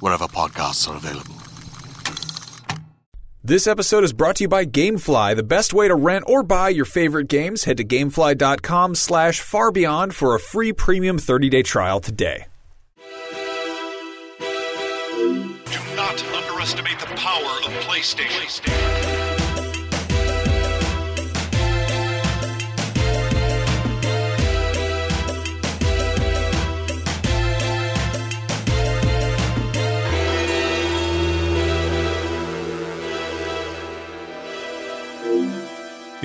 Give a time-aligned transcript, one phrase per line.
[0.00, 1.34] wherever podcasts are available.
[3.46, 6.68] This episode is brought to you by GameFly, the best way to rent or buy
[6.70, 7.62] your favorite games.
[7.62, 12.46] Head to gamefly.com slash farbeyond for a free premium 30-day trial today.
[14.40, 19.25] Do not underestimate the power of PlayStation.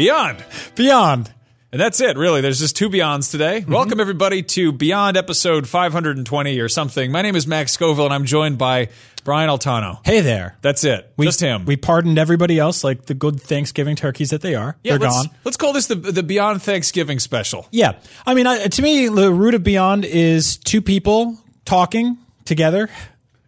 [0.01, 0.43] Beyond.
[0.73, 1.31] Beyond.
[1.71, 2.41] And that's it, really.
[2.41, 3.61] There's just two Beyonds today.
[3.61, 3.71] Mm-hmm.
[3.71, 7.11] Welcome, everybody, to Beyond episode 520 or something.
[7.11, 8.89] My name is Max Scoville, and I'm joined by
[9.23, 9.99] Brian Altano.
[10.03, 10.57] Hey there.
[10.63, 11.13] That's it.
[11.17, 11.65] We, just him.
[11.65, 14.75] We pardoned everybody else like the good Thanksgiving turkeys that they are.
[14.83, 15.35] yeah, They're let's, gone.
[15.43, 17.67] Let's call this the, the Beyond Thanksgiving special.
[17.69, 17.99] Yeah.
[18.25, 22.89] I mean, I, to me, the root of Beyond is two people talking together,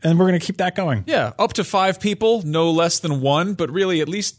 [0.03, 1.03] and we're going to keep that going.
[1.07, 4.37] Yeah, up to five people, no less than one, but really at least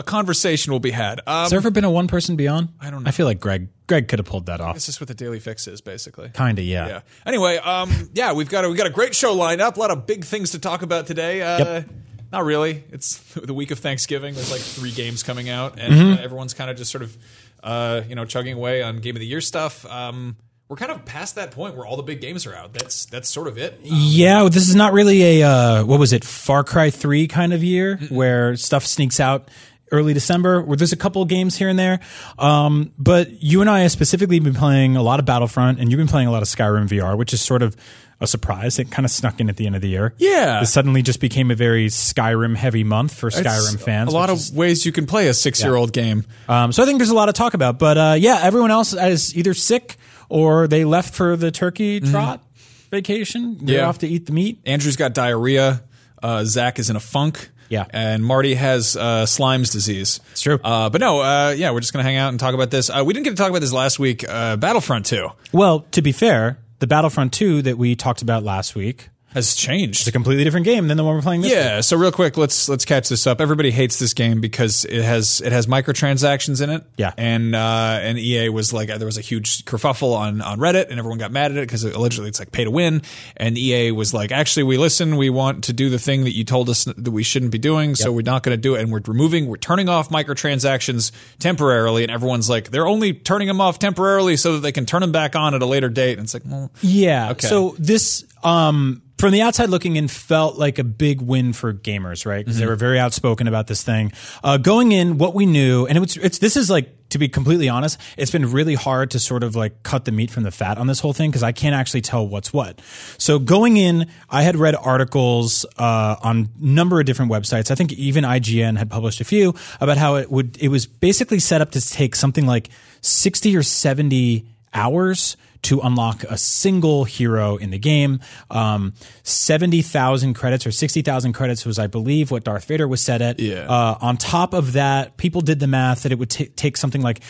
[0.00, 1.20] a conversation will be had.
[1.26, 2.70] Um, Has there ever been a one person Beyond?
[2.80, 3.08] I don't know.
[3.08, 4.74] I feel like Greg Greg could have pulled that off.
[4.74, 6.30] This is what the Daily Fix is, basically.
[6.30, 6.86] Kinda, yeah.
[6.88, 7.00] Yeah.
[7.26, 9.76] Anyway, um, yeah, we've got a, we got a great show lined up.
[9.76, 11.42] A lot of big things to talk about today.
[11.42, 11.88] Uh, Yep.
[12.32, 12.84] Not really.
[12.92, 14.34] It's the week of Thanksgiving.
[14.34, 16.12] There's like three games coming out, and Mm-hmm.
[16.20, 17.18] uh, everyone's kind of just sort of,
[17.64, 19.84] uh, you know, chugging away on Game of the Year stuff.
[19.86, 20.36] Um,
[20.68, 22.72] we're kind of past that point where all the big games are out.
[22.72, 23.80] That's that's sort of it.
[23.82, 27.64] Yeah, this is not really a uh, what was it, Far Cry Three kind of
[27.64, 29.48] year where stuff sneaks out
[29.90, 30.62] early December.
[30.62, 32.00] Where there's a couple of games here and there,
[32.38, 35.98] um, but you and I have specifically been playing a lot of Battlefront, and you've
[35.98, 37.76] been playing a lot of Skyrim VR, which is sort of
[38.22, 38.78] a surprise.
[38.78, 40.12] It kind of snuck in at the end of the year.
[40.18, 40.60] Yeah.
[40.60, 44.12] it suddenly just became a very Skyrim heavy month for Skyrim It's fans.
[44.12, 46.24] A lot of is- ways you can play a six year old game.
[46.48, 47.78] um, so I think there's a lot to talk about.
[47.78, 49.96] But uh, yeah, everyone else is either sick
[50.28, 52.42] or they left for the turkey trot
[52.90, 53.52] vacation.
[53.54, 53.68] They're Mm-hmm.
[53.68, 53.88] Yeah.
[53.88, 54.60] off to eat the meat.
[54.66, 55.82] Andrew's got diarrhea.
[56.22, 57.50] Uh, Zach is in a funk.
[57.70, 57.86] Yeah.
[57.90, 60.20] And Marty has uh, Slime's disease.
[60.32, 60.58] It's true.
[60.62, 62.90] Uh, but no, uh, yeah, we're just going to hang out and talk about this.
[62.90, 64.28] Uh, we didn't get to talk about this last week.
[64.28, 68.74] Uh, Battlefront 2 Well, to be fair, the Battlefront 2 that we talked about last
[68.74, 70.00] week has changed.
[70.00, 71.58] It's a completely different game than the one we're playing this week.
[71.58, 73.40] Yeah, so real quick, let's let's catch this up.
[73.40, 76.84] Everybody hates this game because it has it has microtransactions in it.
[76.96, 77.12] Yeah.
[77.16, 80.98] and uh, and EA was like there was a huge kerfuffle on on Reddit, and
[80.98, 83.02] everyone got mad at it because allegedly it's like pay to win.
[83.36, 86.44] And EA was like, actually, we listen, we want to do the thing that you
[86.44, 88.90] told us that we shouldn't be doing, so we're not going to do it, and
[88.92, 92.02] we're removing, we're turning off microtransactions temporarily.
[92.02, 95.12] And everyone's like, they're only turning them off temporarily so that they can turn them
[95.12, 96.18] back on at a later date.
[96.18, 97.30] And it's like, well, Yeah.
[97.32, 97.46] Okay.
[97.46, 102.26] So this, um, from the outside looking in, felt like a big win for gamers,
[102.26, 102.44] right?
[102.44, 102.70] Because they Mm-hmm.
[102.70, 104.12] were very outspoken about this thing.
[104.42, 107.28] Uh, going in, what we knew, and it was, it's this is like to be
[107.28, 110.50] completely honest, it's been really hard to sort of like cut the meat from the
[110.52, 112.80] fat on this whole thing because I can't actually tell what's what.
[113.18, 117.72] So going in, I had read articles uh, on a number of different websites.
[117.72, 120.56] I think even IGN had published a few about how it would.
[120.60, 122.68] It was basically set up to take something like
[123.00, 128.20] sixty or seventy hours to unlock a single hero in the game.
[128.50, 133.38] Um, 70,000 credits or 60,000 credits was, I believe, what Darth Vader was set at.
[133.38, 133.66] Yeah.
[133.68, 137.02] Uh, on top of that, people did the math that it would ta take something
[137.02, 137.20] like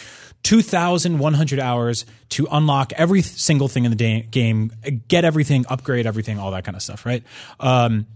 [0.42, 4.72] 2,100 hours to unlock every single thing in the da- game,
[5.08, 7.22] get everything, upgrade everything, all that kind of stuff, right?
[7.58, 8.06] Um,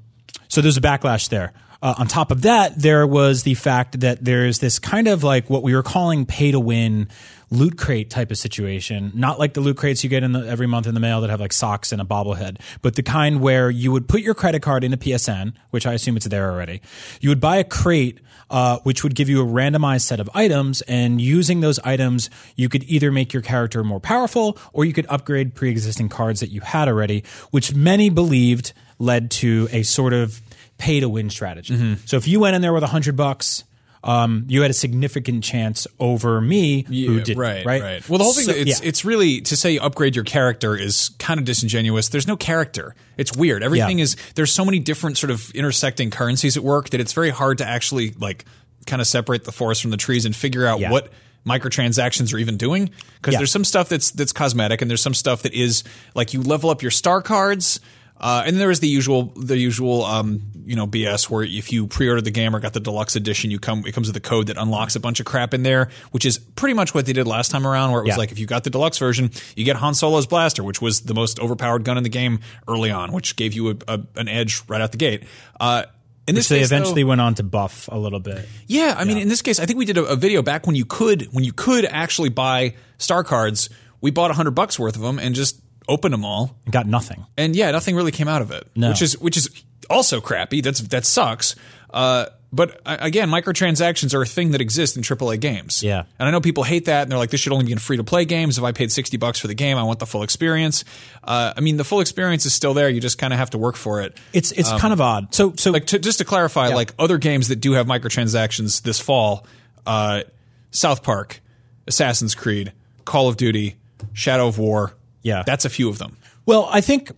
[0.48, 1.52] so there's a backlash there.
[1.82, 5.50] Uh, on top of that, there was the fact that there's this kind of like
[5.50, 7.08] what we were calling pay to win
[7.54, 10.66] loot crate type of situation, not like the loot crates you get in the, every
[10.66, 13.70] month in the mail that have like socks and a bobblehead, but the kind where
[13.70, 16.80] you would put your credit card into PSN, which I assume it's there already.
[17.20, 18.20] You would buy a crate,
[18.50, 22.68] uh, which would give you a randomized set of items, and using those items, you
[22.68, 26.60] could either make your character more powerful or you could upgrade pre-existing cards that you
[26.60, 30.40] had already, which many believed led to a sort of
[30.78, 31.74] pay to win strategy.
[32.06, 33.64] So if you went in there with a hundred bucks,
[34.04, 38.24] um, you had a significant chance over me who Yeah, did right, right, Well, the
[38.24, 38.86] whole thing So- it's yeah.
[38.88, 42.08] it's really to say upgrade your character is kind of disingenuous.
[42.10, 42.94] There's no character.
[43.16, 43.62] It's weird.
[43.62, 44.04] Everything Yeah.
[44.04, 47.58] is there's so many different sort of intersecting currencies at work that it's very hard
[47.58, 48.44] to actually like
[48.86, 51.10] kind of separate the forest from the trees and figure out what
[51.46, 53.38] microtransactions are even doing because Yeah.
[53.38, 55.84] there's some stuff that's that's cosmetic and there's some stuff that is
[56.14, 57.80] like you level up your star cards
[58.20, 61.86] uh, and there is the usual the usual um, you know BS where if you
[61.86, 64.46] pre-order the game or got the deluxe edition you come it comes with a code
[64.46, 67.26] that unlocks a bunch of crap in there which is pretty much what they did
[67.26, 68.16] last time around where it was Yeah.
[68.18, 71.14] like if you got the deluxe version you get Han Solo's blaster which was the
[71.14, 74.62] most overpowered gun in the game early on which gave you a, a, an edge
[74.68, 75.24] right out the gate
[75.60, 75.82] uh,
[76.26, 78.48] in this Which they case, though- eventually went on to buff a little bit.
[78.66, 80.74] yeah, I mean, in this case, I think we did a, a video back when
[80.74, 83.68] you could when you could actually buy star cards.
[84.00, 87.26] We bought a hundred bucks worth of them and just opened them all, Got nothing.
[87.36, 88.66] and yeah, nothing really came out of it.
[88.76, 88.90] No.
[88.90, 89.48] which is which is
[89.90, 90.60] also crappy.
[90.60, 91.54] That's that sucks.
[91.90, 95.82] Uh, but uh, again, microtransactions are a thing that exists in AAA games.
[95.82, 96.04] Yeah.
[96.20, 97.96] and I know people hate that, and they're like, "This should only be in free
[97.96, 100.22] to play games." If I paid sixty bucks for the game, I want the full
[100.22, 100.84] experience.
[101.22, 102.88] Uh, I mean, the full experience is still there.
[102.88, 104.16] You just kind of have to work for it.
[104.32, 105.34] It's it's kind of odd.
[105.34, 108.82] So so Um, Like to, just to clarify, like other games that do have microtransactions
[108.82, 109.46] this fall,
[109.86, 110.22] uh,
[110.70, 111.40] South Park,
[111.88, 112.72] Assassin's Creed,
[113.04, 113.76] Call of Duty,
[114.12, 114.94] Shadow of War.
[115.24, 115.42] Yeah.
[115.44, 116.16] that's a few of them.
[116.46, 117.10] Well, I think.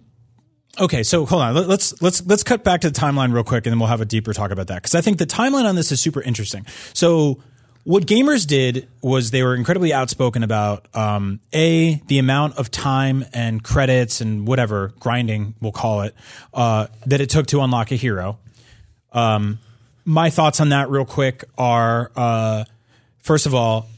[0.81, 1.55] Okay, so hold on.
[1.55, 4.01] Let- Let's let's let's cut back to the timeline real quick, and then we'll have
[4.01, 6.65] a deeper talk about that because I think the timeline on this is super interesting.
[6.93, 7.43] So,
[7.85, 13.25] what gamers did was they were incredibly outspoken about um, a the amount of time
[13.33, 16.15] and credits and whatever grinding we'll call it
[16.53, 18.39] uh, that it took to unlock a hero.
[19.13, 19.59] Um,
[20.05, 22.65] my thoughts on that, real quick, are uh,
[23.23, 23.89] first of all,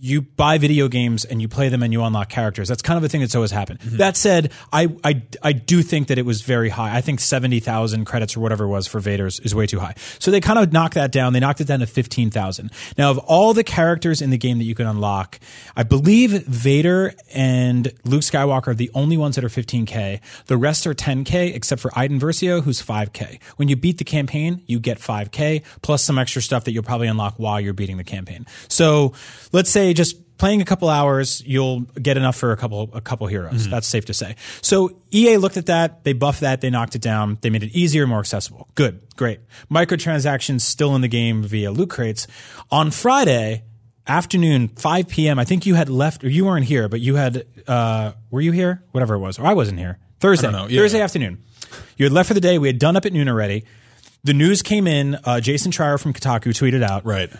[0.00, 2.68] you buy video games and you play them and you unlock characters.
[2.68, 3.80] That's kind of a thing that's always happened.
[3.80, 3.96] Mm-hmm.
[3.96, 6.96] That said, I, I I do think that it was very high.
[6.96, 9.94] I think seventy thousand credits or whatever it was for Vader's is way too high.
[10.18, 11.32] So they kind of knocked that down.
[11.32, 12.70] They knocked it down to fifteen thousand.
[12.96, 15.40] Now, of all the characters in the game that you can unlock,
[15.76, 20.20] I believe Vader and Luke Skywalker are the only ones that are fifteen k.
[20.46, 23.40] The rest are ten k, except for Iden Versio, who's five k.
[23.56, 26.82] When you beat the campaign, you get five k plus some extra stuff that you'll
[26.82, 28.46] probably unlock while you're beating the campaign.
[28.68, 29.12] So
[29.52, 33.26] let's say just playing a couple hours, you'll get enough for a couple a couple
[33.26, 33.68] heroes.
[33.68, 34.36] That's safe to say.
[34.62, 37.74] So EA looked at that, they buffed that, they knocked it down, they made it
[37.74, 38.68] easier, more accessible.
[38.74, 39.40] Good, great.
[39.70, 42.26] Microtransactions still in the game via loot crates.
[42.70, 43.64] On Friday
[44.06, 45.38] afternoon, 5 p.m.
[45.38, 47.44] I think you had left, or you weren't here, but you had.
[47.66, 48.82] Uh, were you here?
[48.92, 49.98] Whatever it was, or I wasn't here.
[50.20, 50.66] Thursday, yeah.
[50.66, 51.44] Thursday afternoon.
[51.96, 52.58] You had left for the day.
[52.58, 53.64] We had done up at noon already.
[54.24, 55.16] The news came in.
[55.24, 57.04] Uh, Jason Schreier from Kotaku tweeted out.
[57.04, 57.30] Right.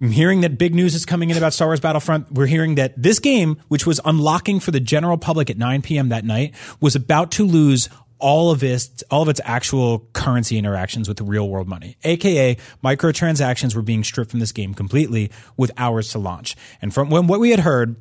[0.00, 2.32] I'm hearing that big news is coming in about Star Wars Battlefront.
[2.32, 6.08] We're hearing that this game, which was unlocking for the general public at 9 p.m.
[6.08, 11.08] that night, was about to lose all of its all of its actual currency interactions
[11.08, 11.96] with the real world money.
[12.04, 16.56] AKA microtransactions were being stripped from this game completely with hours to launch.
[16.80, 17.96] And from when what we had heard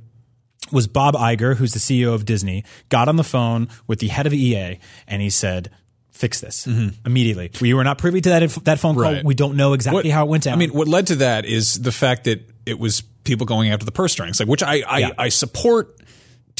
[0.72, 4.26] was Bob Iger, who's the CEO of Disney, got on the phone with the head
[4.26, 5.70] of EA and he said,
[6.20, 6.68] "Fix this
[7.06, 9.06] immediately." We were not privy to that inf- that phone call.
[9.06, 9.16] Mm-hmm.
[9.16, 9.26] Right.
[9.26, 10.54] We don't know exactly how it went down.
[10.54, 13.86] I mean, what led to that is the fact that it was people going after
[13.86, 15.10] the purse strings, like which I I, Yeah.
[15.10, 15.22] Mm-hmm.
[15.22, 15.99] I support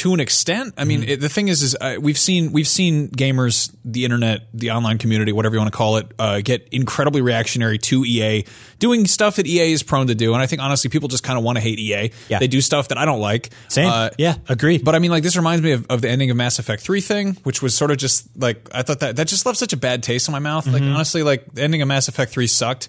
[0.00, 0.74] to an extent.
[0.76, 4.42] I mean, it, the thing is, is uh, we've seen we've seen gamers, the internet,
[4.52, 8.44] the online community, whatever you want to call it, uh, get incredibly reactionary to EA
[8.78, 11.38] doing stuff that EA is prone to do, and I think honestly, people just kind
[11.38, 12.10] of want to hate EA.
[12.28, 12.38] Yeah.
[12.38, 13.50] They do stuff that I don't like.
[13.68, 13.90] Same.
[13.90, 14.78] Uh, yeah, agree.
[14.78, 17.00] but I mean, like this reminds me of, of the ending of Mass Effect Three
[17.00, 19.76] thing, which was sort of just like I thought that that just left such a
[19.76, 20.66] bad taste in my mouth.
[20.66, 20.94] Like Mm-hmm.
[20.94, 22.88] honestly, like the ending of Mass Effect Three sucked.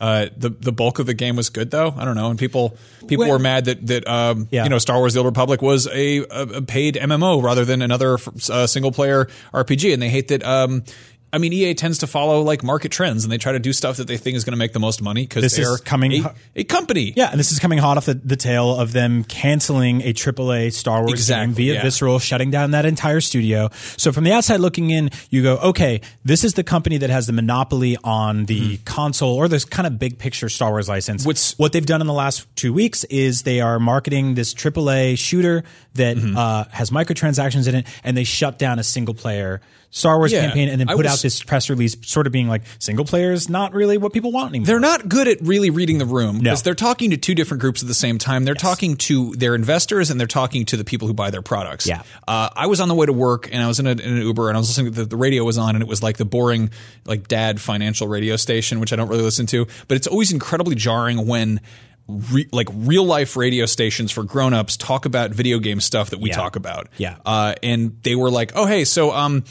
[0.00, 1.94] Uh, the the bulk of the game was good though.
[1.96, 2.76] I don't know, and people
[3.06, 4.64] people Well- were mad that that um, Yeah.
[4.64, 6.24] you know Star Wars: The Old Republic was a, a,
[6.56, 8.18] a paid MMO rather than another
[8.50, 10.44] uh, single player RPG, and they hate that.
[10.44, 10.84] Um,
[11.32, 13.96] I mean, EA tends to follow like market trends, and they try to do stuff
[13.98, 16.24] that they think is going to make the most money because This is they're coming-
[16.24, 17.12] a, a company.
[17.16, 20.72] Yeah, and this is coming hot off the, the tail of them canceling a AAA
[20.72, 21.82] Star Wars Exactly, game via yeah.
[21.82, 23.68] Visceral, shutting down that entire studio.
[23.96, 27.26] So from the outside looking in, you go, okay, this is the company that has
[27.26, 31.26] the monopoly on the console or this kind of big picture Star Wars license.
[31.26, 35.18] What's- what they've done in the last two weeks is they are marketing this AAA
[35.18, 35.64] shooter
[35.94, 36.36] that Mm-hmm.
[36.36, 39.60] uh, has microtransactions in it, and they shut down a single player
[39.96, 42.48] Star Wars Yeah, campaign and then put was- out this press release sort of being
[42.48, 44.66] like single player is not really what people want anymore.
[44.66, 46.64] They're not good at really reading the room because No.
[46.64, 48.44] they're talking to two different groups at the same time.
[48.44, 51.86] They're talking to their investors and they're talking to the people who buy their products.
[51.86, 52.02] Yeah.
[52.28, 54.18] Uh, I was on the way to work and I was in, a, in an
[54.18, 56.18] Uber and I was listening to the, the radio was on and it was like
[56.18, 56.70] the boring,
[57.06, 59.66] like dad financial radio station, which I don't really listen to.
[59.88, 61.60] But it's always incredibly jarring when.
[62.08, 66.28] Re, like real life radio stations for grown-ups talk about video game stuff that we
[66.30, 66.36] Yeah.
[66.36, 66.86] talk about.
[66.98, 67.16] Yeah.
[67.26, 69.42] Uh, and they were like, "Oh, hey, so um,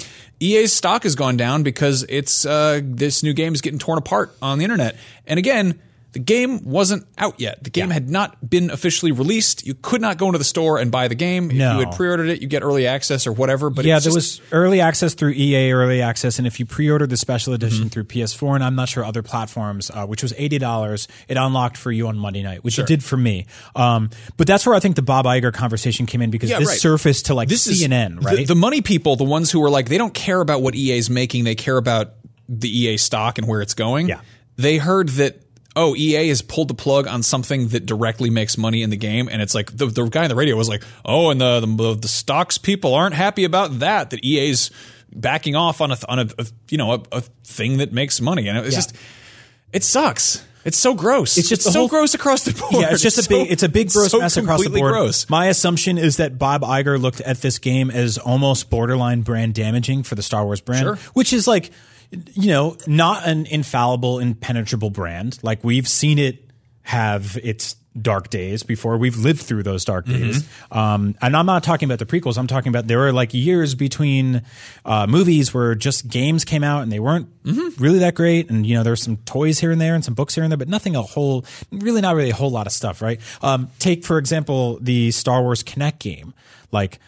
[0.41, 4.33] EA's stock has gone down because it's uh, this new game is getting torn apart
[4.41, 4.95] on the internet."
[5.27, 5.79] And again,
[6.15, 7.61] the game wasn't out yet.
[7.61, 7.95] The game Yeah.
[7.95, 9.67] had not been officially released.
[9.67, 11.51] You could not go into the store and buy the game.
[11.51, 11.73] If No.
[11.73, 13.69] you had pre-ordered it, you get early access or whatever.
[13.69, 17.09] But yeah, there just- was early access through EA early access, and if you pre-ordered
[17.09, 17.65] the special Mm-hmm.
[17.65, 21.35] edition through PS4 and I'm not sure other platforms, uh, which was eighty dollars, it
[21.35, 23.45] unlocked for you on Monday night, which it did for me.
[23.75, 26.69] Um, but that's where I think the Bob Iger conversation came in because Yeah, this
[26.69, 26.79] right.
[26.79, 28.47] surfaced to like this CNN, the- right?
[28.47, 31.09] The, money people, the ones who were like, they don't care about what EA is
[31.09, 31.43] making.
[31.43, 32.13] They care about
[32.47, 34.07] the EA stock and where it's going.
[34.07, 34.19] Yeah.
[34.57, 35.41] They heard that,
[35.75, 39.27] oh, EA has pulled the plug on something that directly makes money in the game.
[39.29, 41.95] And it's like, the, the guy on the radio was like, oh, and the, the,
[41.95, 44.71] the stocks people aren't happy about that, that EA's
[45.13, 48.47] backing off on a, on a, a you know, a, a thing that makes money.
[48.47, 48.75] And it's Yeah.
[48.77, 48.95] just,
[49.73, 50.45] it sucks.
[50.63, 51.37] It's so gross.
[51.37, 52.73] It's just the so whole- gross across the board.
[52.73, 54.93] Yeah, it's just a so- big, it's a big gross so mess across the board.
[54.93, 55.29] Gross.
[55.29, 60.03] My assumption is that Bob Iger looked at this game as almost borderline brand damaging
[60.03, 60.95] for the Star Wars brand, Sure.
[61.13, 61.69] which is like,
[62.11, 65.39] you know, not an infallible, impenetrable brand.
[65.43, 66.49] Like we've seen it
[66.83, 68.97] have its dark days before.
[68.97, 70.23] We've lived through those dark Mm-hmm.
[70.23, 70.49] days.
[70.69, 72.37] Um, and I'm not talking about the prequels.
[72.37, 74.41] I'm talking about there were like years between
[74.83, 77.81] uh, movies where just games came out and they weren't Mm-hmm.
[77.81, 78.49] really that great.
[78.49, 80.57] And, you know, there's some toys here and there and some books here and there,
[80.57, 83.21] but nothing a whole, really not really a whole lot of stuff, right?
[83.41, 86.33] Um, take, for example, the Star Wars Kinect game.
[86.71, 86.99] Like,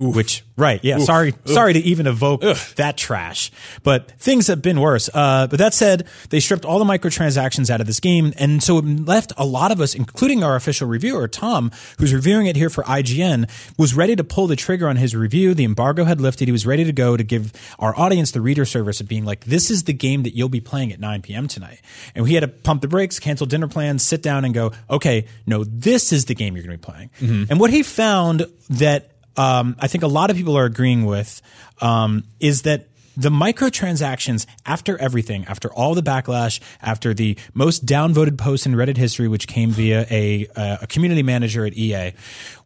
[0.00, 2.40] which right yeah sorry sorry to even evoke
[2.76, 3.50] that trash.
[3.82, 5.10] But things have been worse.
[5.12, 8.78] Uh, but that said they stripped all the microtransactions out of this game and so
[8.78, 12.70] it left a lot of us including our official reviewer tom who's reviewing it here
[12.70, 15.52] for ign was ready to pull the trigger on his review.
[15.54, 16.46] The embargo had lifted.
[16.46, 19.44] He was ready to go to give our audience the reader service of being like
[19.46, 21.80] this is the game that you'll be playing at 9 p.m tonight.
[22.14, 25.26] And we had to pump the brakes cancel dinner plans sit down and go okay
[25.44, 27.10] no this is the game you're going to be playing.
[27.50, 31.40] And what he found that um, I think a lot of people are agreeing with
[31.80, 38.38] um, is that the microtransactions after everything, after all the backlash, after the most downvoted
[38.38, 42.12] post in Reddit history, which came via a, a community manager at EA,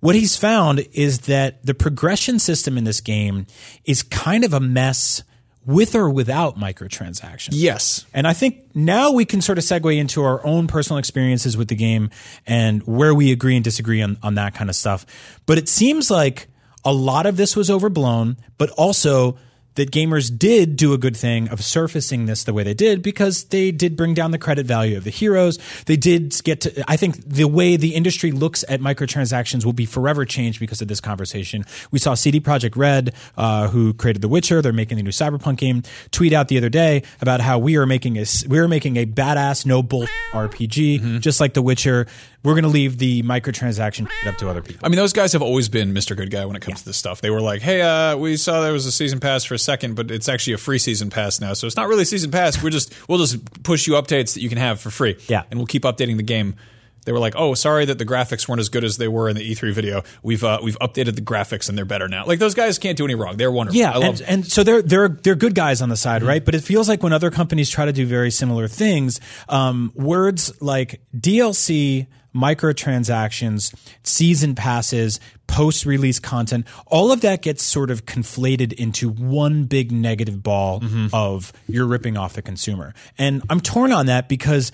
[0.01, 3.47] what he's found is that the progression system in this game
[3.87, 5.23] is kind of a mess
[5.65, 7.51] with or without microtransactions.
[7.53, 8.05] Yes.
[8.13, 11.69] And I think now we can sort of segue into our own personal experiences with
[11.69, 12.11] the game
[12.47, 15.07] and where we agree and disagree on, on that kind of stuff.
[15.47, 16.49] But it seems like
[16.85, 19.37] a lot of this was overblown, but also
[19.75, 23.45] that gamers did do a good thing of surfacing this the way they did because
[23.45, 25.59] they did bring down the credit value of the heroes.
[25.87, 29.87] They did get to, I think the way the industry looks at microtransactions will be
[29.87, 31.65] forever changed because of this conversation.
[31.91, 35.57] We saw CD Projekt Red, uh, who created The Witcher, they're making the new Cyberpunk
[35.57, 38.99] game, tweet out the other day about how we are making a, we are making
[38.99, 42.07] a badass no bull RPG, just like The Witcher.
[42.45, 44.85] We're going to leave the microtransaction up to other people.
[44.85, 46.17] I mean, those guys have always been Mr.
[46.17, 47.21] Good Guy when it comes to this stuff.
[47.21, 49.95] They were like, "Hey, uh, we saw there was a season pass for a second,
[49.95, 51.53] but it's actually a free season pass now.
[51.55, 52.61] So it's not really a season pass.
[52.63, 55.19] We're just we'll just push you updates that you can have for free.
[55.29, 55.45] Yeah.
[55.51, 56.57] and we'll keep updating the game."
[57.05, 59.35] They were like, "Oh, sorry that the graphics weren't as good as they were in
[59.35, 60.03] the E3 video.
[60.23, 62.27] We've uh, we've updated the graphics and they're better now.
[62.27, 63.37] Like those guys can't do any wrong.
[63.37, 63.81] They're wonderful.
[63.81, 66.45] Yeah, and, and so they're they're they're good guys on the side, right?
[66.45, 70.53] But it feels like when other companies try to do very similar things, um, words
[70.63, 79.09] like DLC, microtransactions, season passes, post-release content, all of that gets sort of conflated into
[79.09, 81.07] one big negative ball mm-hmm.
[81.13, 82.95] of you're ripping off the consumer.
[83.19, 84.73] And I'm torn on that because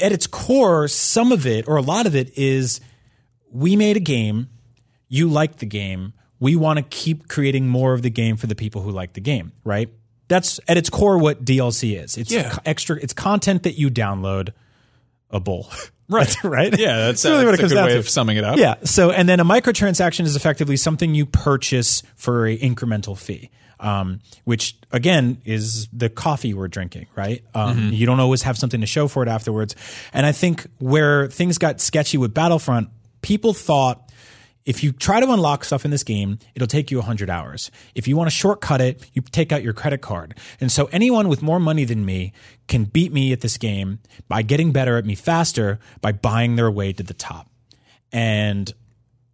[0.00, 2.80] at its core, some of it or a lot of it is
[3.50, 4.48] we made a game
[5.10, 6.14] you like the game.
[6.38, 9.20] We want to keep creating more of the game for the people who like the
[9.20, 9.90] game, right?
[10.28, 12.16] That's at its core what DLC is.
[12.16, 12.56] It's Yeah.
[12.64, 12.96] extra.
[13.02, 14.50] It's content that you download.
[15.32, 15.70] A bull,
[16.10, 16.36] Right.
[16.44, 16.78] right?
[16.78, 17.98] Yeah, that's, really uh, what it that's a comes good down way to.
[18.00, 18.58] of summing it up.
[18.58, 18.74] Yeah.
[18.84, 23.50] So, and then a microtransaction is effectively something you purchase for an incremental fee.
[23.78, 27.42] Um, which again is the coffee we're drinking, right?
[27.54, 27.92] Um, Mm-hmm.
[27.94, 29.74] You don't always have something to show for it afterwards.
[30.12, 32.90] And I think where things got sketchy with Battlefront,
[33.22, 34.09] people thought
[34.64, 37.70] if you try to unlock stuff in this game, it'll take you 100 hours.
[37.94, 40.38] If you want to shortcut it, you take out your credit card.
[40.60, 42.32] And so anyone with more money than me
[42.68, 46.70] can beat me at this game by getting better at me faster by buying their
[46.70, 47.48] way to the top.
[48.12, 48.72] And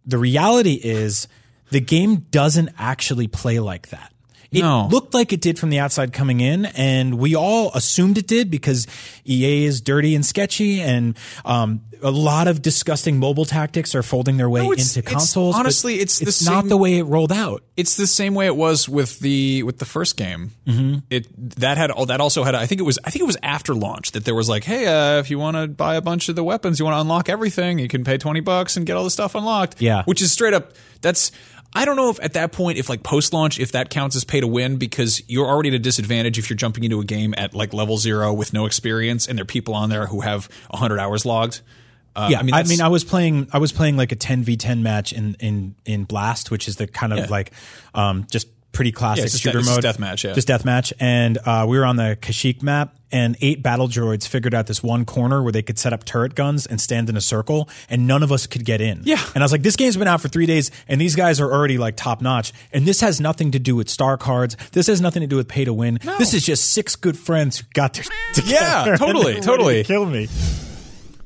[0.05, 1.27] the reality is
[1.71, 4.13] the game doesn't actually play like that.
[4.51, 4.87] It No.
[4.89, 8.49] looked like it did from the outside coming in, and we all assumed it did
[8.49, 8.87] because
[9.25, 14.37] EA is dirty and sketchy, and um, a lot of disgusting mobile tactics are folding
[14.37, 15.55] their way No, it's- into consoles.
[15.55, 17.63] but honestly, it's the not same- the way it rolled out.
[17.75, 20.51] it's the same way it was with the with the first game.
[20.67, 20.99] Mm-hmm.
[21.09, 21.27] It
[21.59, 24.11] that had that also had I think it was I think it was after launch
[24.11, 26.43] that there was like, hey, uh, if you want to buy a bunch of the
[26.43, 29.11] weapons, you want to unlock everything, you can pay twenty bucks and get all the
[29.11, 29.81] stuff unlocked.
[29.81, 30.03] Yeah.
[30.05, 30.71] which is straight up.
[31.01, 31.31] That's
[31.77, 34.23] I don't know if at that point if like post launch if that counts as
[34.23, 37.33] pay to win because you're already at a disadvantage if you're jumping into a game
[37.37, 40.49] at like level zero with no experience and there are people on there who have
[40.71, 41.61] hundred hours logged.
[42.15, 43.47] Uh, yeah, I mean, I, that's- was playing.
[43.53, 46.77] I was playing like a ten v ten match in in in Blast, which is
[46.77, 47.25] the kind of Yeah.
[47.29, 47.51] like
[47.93, 50.33] um, just pretty classic just shooter de- mode, just deathmatch, yeah.
[50.33, 50.93] just deathmatch.
[50.99, 54.83] And uh, we were on the Kashyyyk map, and eight battle droids figured out this
[54.83, 58.05] one corner where they could set up turret guns and stand in a circle, and
[58.05, 59.01] none of us could get in.
[59.03, 59.19] Yeah.
[59.33, 61.51] and I was like, this game's been out for three days, and these guys are
[61.51, 62.53] already like top notch.
[62.71, 64.55] And this has nothing to do with star cards.
[64.73, 65.99] This has nothing to do with pay to win.
[66.19, 68.03] This is just six good friends who got their
[68.33, 68.91] together.
[68.91, 69.83] Yeah, totally, they're ready to totally.
[69.85, 70.27] kill me.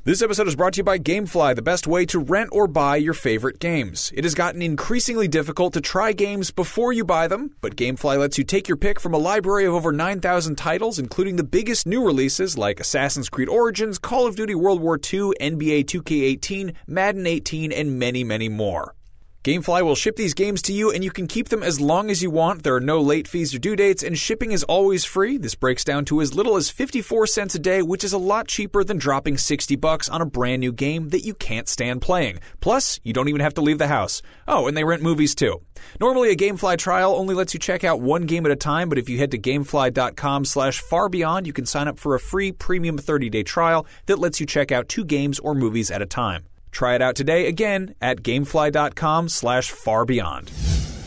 [0.04, 2.96] This episode is brought to you by Gamefly, the best way to rent or buy
[2.96, 4.10] your favorite games.
[4.16, 8.36] It has gotten increasingly difficult to try games before you buy them, but Gamefly lets
[8.36, 12.04] you take your pick from a library of over 9,000 titles, including the biggest new
[12.04, 17.70] releases like Assassin's Creed Origins, Call of Duty World War II, NBA 2K18, Madden 18,
[17.70, 18.96] and many, many more.
[19.44, 22.22] Gamefly will ship these games to you and you can keep them as long as
[22.22, 22.62] you want.
[22.62, 25.36] There are no late fees or due dates and shipping is always free.
[25.36, 28.46] This breaks down to as little as 54 cents a day, which is a lot
[28.46, 32.38] cheaper than dropping 60 bucks on a brand new game that you can't stand playing.
[32.60, 34.22] Plus, you don't even have to leave the house.
[34.46, 35.60] Oh, and they rent movies too.
[35.98, 38.98] Normally a Gamefly trial only lets you check out one game at a time, but
[38.98, 42.96] if you head to gamefly.com slash farbeyond, you can sign up for a free premium
[42.96, 46.44] 30-day trial that lets you check out two games or movies at a time.
[46.72, 50.50] Try it out today again at gamefly.com slash far beyond.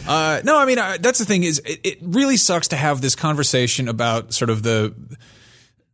[0.08, 3.02] Uh, no, I mean uh, that's the thing is it, it really sucks to have
[3.02, 4.94] this conversation about sort of the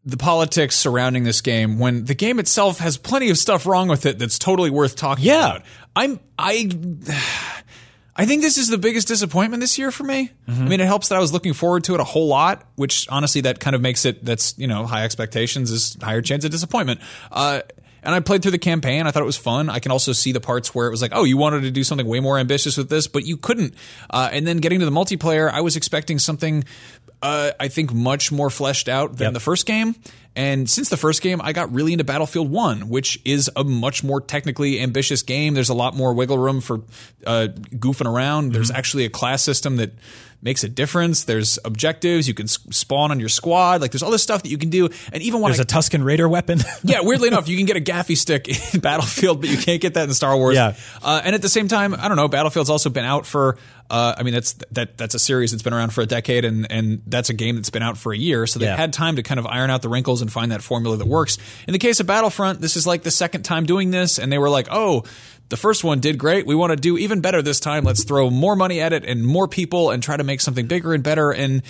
[0.04, 4.06] the politics surrounding this game when the game itself has plenty of stuff wrong with
[4.06, 5.56] it that's totally worth talking Yeah.
[5.58, 5.62] about.
[5.96, 6.70] I'm I
[8.16, 10.32] I think this is the biggest disappointment this year for me.
[10.48, 13.08] I mean, it helps that I was looking forward to it a whole lot, which
[13.10, 16.52] honestly that kind of makes it that's, you know, high expectations is higher chance of
[16.52, 17.00] disappointment.
[17.32, 17.62] Uh
[18.04, 19.06] and I played through the campaign.
[19.08, 19.70] I thought it was fun.
[19.70, 21.84] I can also see the parts where it was like, oh, you wanted to do
[21.84, 23.74] something way more ambitious with this, but you couldn't.
[24.10, 26.64] Uh, and then getting to the multiplayer, I was expecting something,
[27.22, 29.34] uh, I think, much more fleshed out than Yep.
[29.34, 29.96] the first game.
[30.36, 34.02] And since the first game, I got really into Battlefield 1, which is a much
[34.04, 35.54] more technically ambitious game.
[35.56, 36.82] There's a lot more wiggle room for
[37.28, 38.46] uh, goofing around.
[38.46, 38.54] Mm-hmm.
[38.54, 39.92] There's actually a class system that
[40.44, 41.26] makes a difference.
[41.26, 42.28] There's objectives.
[42.30, 43.82] You can s- spawn on your squad.
[43.82, 44.90] Like, there's all this stuff that you can do.
[45.14, 46.60] And even when There's I a Tusken Raider weapon.
[46.84, 49.96] yeah, weirdly enough, you can get a gaffi stick in Battlefield, but you can't get
[49.96, 50.56] that in Star Wars.
[50.56, 50.76] Yeah.
[51.04, 52.30] Uh, and at the same time, I don't know.
[52.30, 53.58] Battlefield's also been out for.
[53.90, 56.66] Uh, I mean, that's that that's a series that's been around for a decade, and
[56.72, 58.48] and that's a game that's been out for a year.
[58.48, 58.78] So they've Yeah.
[58.78, 61.38] had time to kind of iron out the wrinkles and find that formula that works.
[61.68, 64.38] In the case of Battlefront, this is like the second time doing this, and they
[64.38, 65.04] were like, oh.
[65.50, 66.46] The first one did great.
[66.46, 67.84] We want to do even better this time.
[67.84, 70.94] Let's throw more money at it and more people and try to make something bigger
[70.94, 71.30] and better.
[71.32, 71.62] And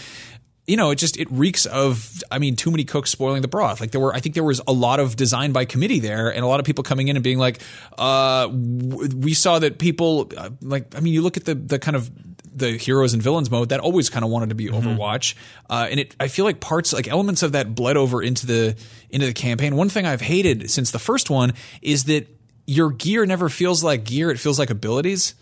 [0.72, 3.82] you know, it just it reeks of I mean, too many cooks spoiling the broth.
[3.82, 6.46] Like there were I think there was a lot of design by committee there and
[6.46, 7.60] a lot of people coming in and being like,
[7.98, 11.78] uh w- we saw that people uh, like I mean, you look at the the
[11.78, 12.10] kind of
[12.56, 15.36] the heroes and villains mode that always kind of wanted to be Overwatch,
[15.70, 18.78] uh, and it I feel like parts like elements of that bled over into the
[19.10, 19.76] into the campaign.
[19.76, 22.28] One thing I've hated since the first one is that
[22.66, 25.36] your gear never feels like gear; it feels like abilities.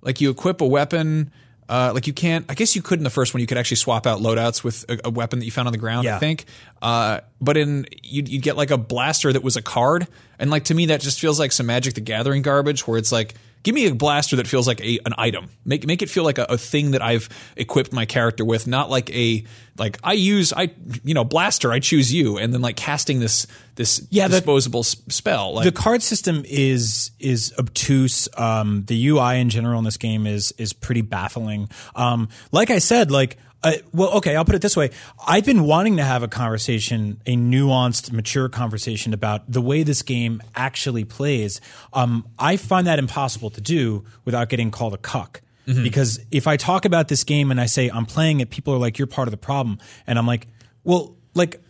[0.00, 1.32] Like you equip a weapon.
[1.70, 2.44] Uh, like you can't.
[2.48, 3.40] I guess you could in the first one.
[3.40, 5.78] You could actually swap out loadouts with a, a weapon that you found on the
[5.78, 6.04] ground.
[6.16, 6.44] I think.
[6.82, 10.08] Uh, but in you you get like a blaster that was a card,
[10.40, 13.12] and like to me that just feels like some Magic the Gathering garbage, where it's
[13.12, 13.34] like.
[13.62, 15.50] Give me a blaster that feels like a an item.
[15.66, 18.88] Make make it feel like a, a thing that I've equipped my character with, not
[18.88, 19.44] like a
[19.76, 20.70] like I use I
[21.04, 21.70] you know blaster.
[21.70, 25.52] I choose you, and then like casting this this Yeah, the- disposable s- spell.
[25.54, 28.28] Like the card system is is obtuse.
[28.36, 31.68] Um, the UI in general in this game is is pretty baffling.
[31.94, 33.36] Um, like I said, like.
[33.62, 34.90] Uh, well, okay, I'll put it this way.
[35.26, 40.02] I've been wanting to have a conversation, a nuanced, mature conversation about the way this
[40.02, 41.60] game actually plays.
[41.92, 45.42] Um, I find that impossible to do without getting called a cuck.
[45.84, 48.78] Because if I talk about this game and I say I'm playing it, people are
[48.78, 50.48] like, "You're part of the problem," and I'm like,
[50.82, 51.62] "Well, like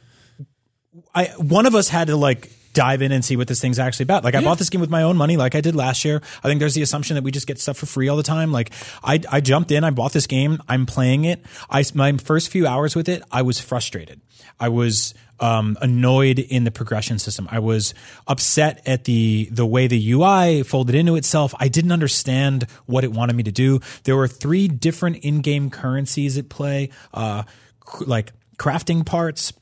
[1.15, 4.05] I one of us had to like dive in and see what this thing's actually
[4.05, 4.25] about.
[4.25, 6.23] Like I bought this game with my own money, like I did last year.
[6.43, 8.53] I think there's the assumption that we just get stuff for free all the time.
[8.53, 8.71] Like
[9.03, 11.45] I, I jumped in, I bought this game, I'm playing it.
[11.69, 14.21] I my first few hours with it, I was frustrated.
[14.59, 17.49] I was um, annoyed in the progression system.
[17.51, 17.95] I was
[18.27, 21.55] upset at the the way the UI folded into itself.
[21.59, 23.81] I didn't understand what it wanted me to do.
[24.05, 27.45] There were three different in-game currencies at play, uh,
[27.81, 29.53] cr- like crafting parts,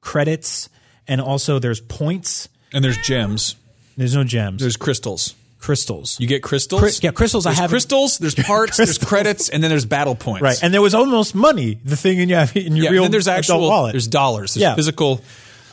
[0.00, 0.68] credits,
[1.08, 2.48] and also there's points.
[2.72, 3.56] And there's gems.
[3.96, 4.60] There's no gems.
[4.60, 5.34] There's crystals.
[5.58, 6.18] crystals.
[6.20, 6.80] You get crystals.
[6.80, 8.18] Cry- yeah, crystals I There's haven't- crystals.
[8.18, 8.76] There's parts.
[8.76, 10.42] There's credits, and then there's battle points.
[10.42, 11.78] right, and there was almost money.
[11.84, 13.60] The thing in your in your Yeah, real then there's actual.
[13.68, 13.92] wallet.
[13.92, 14.54] There's dollars.
[14.54, 14.74] There's Yeah.
[14.74, 15.20] physical.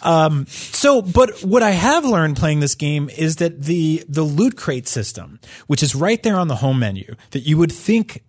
[0.04, 4.56] Um, so, but what I have learned playing this game is that the the loot
[4.58, 8.24] crate system, which is right there on the home menu, that you would think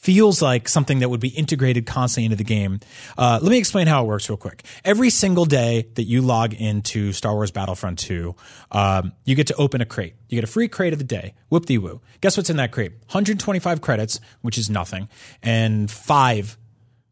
[0.00, 2.80] feels like something that would be integrated constantly into the game.
[3.18, 4.64] Uh, let me explain how it works real quick.
[4.82, 8.34] Every single day that you log into Star Wars Battlefront 2,
[8.72, 10.14] um, you get to open a crate.
[10.28, 11.34] You get a free crate of the day.
[11.50, 12.00] Whoop de woo.
[12.22, 12.92] Guess what's in that crate?
[12.92, 15.08] 125 credits, which is nothing,
[15.42, 16.56] and five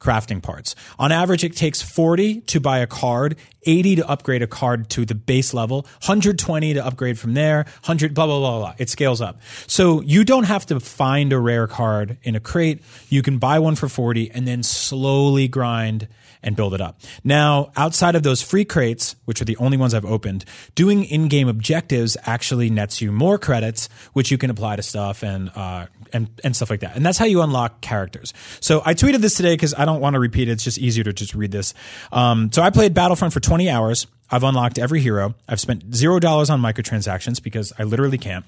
[0.00, 0.74] crafting parts.
[0.98, 5.04] On average, it takes 40 to buy a card, 80 to upgrade a card to
[5.04, 8.74] the base level, 120 to upgrade from there, 100, blah, blah, blah, blah.
[8.78, 9.40] It scales up.
[9.66, 12.82] So you don't have to find a rare card in a crate.
[13.08, 16.08] You can buy one for 40 and then slowly grind
[16.42, 17.00] and build it up.
[17.24, 21.48] Now, outside of those free crates, which are the only ones I've opened, doing in-game
[21.48, 26.28] objectives actually nets you more credits, which you can apply to stuff and uh, and
[26.44, 26.96] and stuff like that.
[26.96, 28.34] And that's how you unlock characters.
[28.60, 30.52] So I tweeted this today because I don't want to repeat it.
[30.52, 31.74] It's just easier to just read this.
[32.12, 34.06] Um, so I played Battlefront for 20 hours.
[34.30, 35.34] I've unlocked every hero.
[35.48, 38.44] I've spent zero dollars on microtransactions because I literally can't.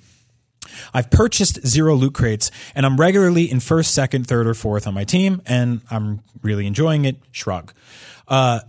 [0.93, 4.95] I've purchased zero loot crates and I'm regularly in first, second, third, or fourth on
[4.95, 7.17] my team, and I'm really enjoying it.
[7.33, 7.73] Shrug.
[8.29, 8.61] Uh,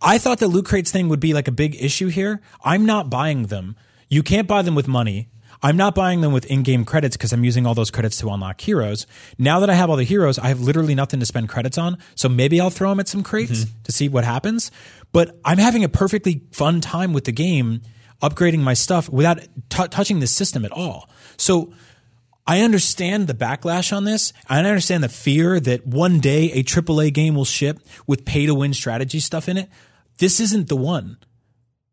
[0.00, 2.40] I thought the loot crates thing would be like a big issue here.
[2.64, 3.76] I'm not buying them.
[4.08, 5.28] You can't buy them with money.
[5.62, 8.60] I'm not buying them with in-game credits because I'm using all those credits to unlock
[8.60, 9.06] heroes.
[9.38, 11.98] Now that I have all the heroes, I have literally nothing to spend credits on.
[12.14, 13.82] So maybe I'll throw them at some crates mm-hmm.
[13.82, 14.70] to see what happens.
[15.12, 17.82] But I'm having a perfectly fun time with the game,
[18.22, 21.08] upgrading my stuff without t- touching the system at all.
[21.36, 21.72] So
[22.46, 24.32] I understand the backlash on this.
[24.48, 28.54] I understand the fear that one day a AAA game will ship with pay to
[28.54, 29.68] win strategy stuff in it.
[30.18, 31.18] This isn't the one.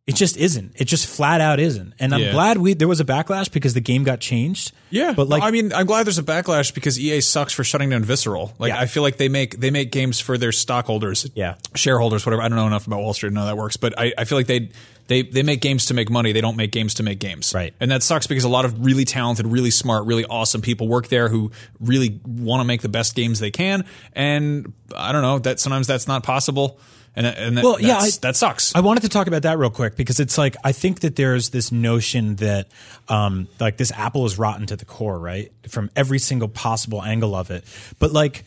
[0.08, 0.74] It just isn't.
[0.76, 1.94] It just flat out isn't.
[1.98, 2.32] And I'm Yeah.
[2.32, 4.72] glad we there was a backlash because the game got changed.
[4.92, 7.90] Yeah, But like I mean, I'm glad there's a backlash because EA sucks for shutting
[7.90, 8.54] down Visceral.
[8.60, 8.80] Like, Yeah.
[8.80, 11.56] I feel like they make they make games for their stockholders, Yeah.
[11.74, 12.44] shareholders, whatever.
[12.44, 14.26] I don't know enough about Wall Street to know how that works, but I, I
[14.26, 14.70] feel like they
[15.08, 16.34] they they make games to make money.
[16.34, 17.74] They don't make games to make games, Right.
[17.80, 21.08] And that sucks because a lot of really talented, really smart, really awesome people work
[21.08, 23.86] there who really want to make the best games they can.
[24.14, 26.80] And I don't know that sometimes that's not possible.
[27.16, 28.76] And and that, Well, yeah, I- that sucks.
[28.76, 31.50] I wanted to talk about that real quick because it's like I think that there's
[31.50, 32.68] this notion that
[33.08, 35.52] um, like this apple is rotten to the core, right?
[35.70, 37.64] From every single possible angle of it.
[38.00, 38.44] But like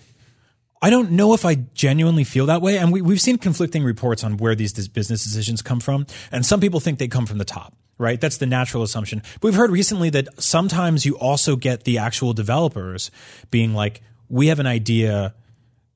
[0.81, 2.79] I don't know if I genuinely feel that way.
[2.79, 6.07] And we, we've seen conflicting reports on where these, these business decisions come from.
[6.31, 8.21] And some people think they come from the top, right?
[8.21, 9.23] That's the natural assumption.
[9.41, 13.11] But we've heard recently that sometimes you also get the actual developers
[13.51, 15.35] being like, we have an idea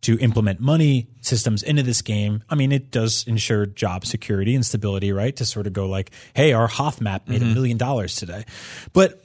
[0.03, 2.43] to implement money systems into this game.
[2.51, 5.35] I mean, it does ensure job security and stability, right?
[5.37, 8.45] To sort of go like, hey, our Hoth map made a million dollars today.
[8.93, 9.23] But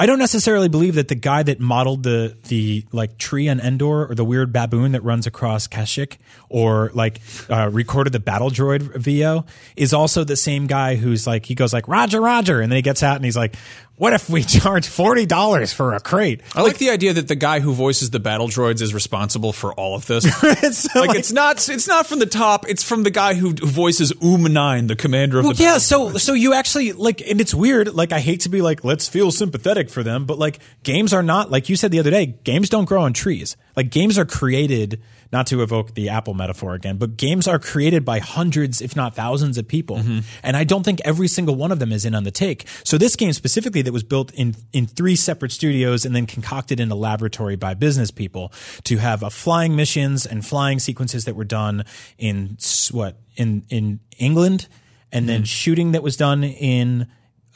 [0.00, 4.10] I don't necessarily believe that the guy that modeled the the like tree on Endor
[4.10, 6.16] or the weird baboon that runs across Kashyyyk
[6.48, 9.44] or like uh, recorded the battle droid VO
[9.76, 12.82] is also the same guy who's like he goes like Roger Roger and then he
[12.82, 13.56] gets out and he's like
[14.00, 16.40] what if we charge forty dollars for a crate?
[16.54, 19.74] I like, the idea that the guy who voices the battle droids is responsible for
[19.74, 20.24] all of this.
[20.62, 22.66] It's like, it's not it's not from the top.
[22.66, 25.62] It's from the guy who voices Oom Nine, the commander of Well, the.
[25.62, 25.76] yeah.
[25.78, 27.92] So, so you actually like, and it's weird.
[27.94, 31.22] Like, I hate to be like, let's feel sympathetic for them, but like, games are
[31.22, 32.26] not like you said the other day.
[32.44, 33.56] Games don't grow on trees.
[33.76, 35.00] Like, games are created.
[35.32, 39.14] Not to evoke the Apple metaphor again, but games are created by hundreds, if not
[39.14, 39.98] thousands, of people,
[40.42, 42.66] and I don't think every single one of them is in on the take.
[42.82, 46.80] So, this game specifically, that was built in in three separate studios and then concocted
[46.80, 48.52] in a laboratory by business people
[48.84, 51.84] to have a flying missions and flying sequences that were done
[52.18, 52.56] in
[52.90, 54.66] what in in England
[55.12, 57.06] and then shooting that was done in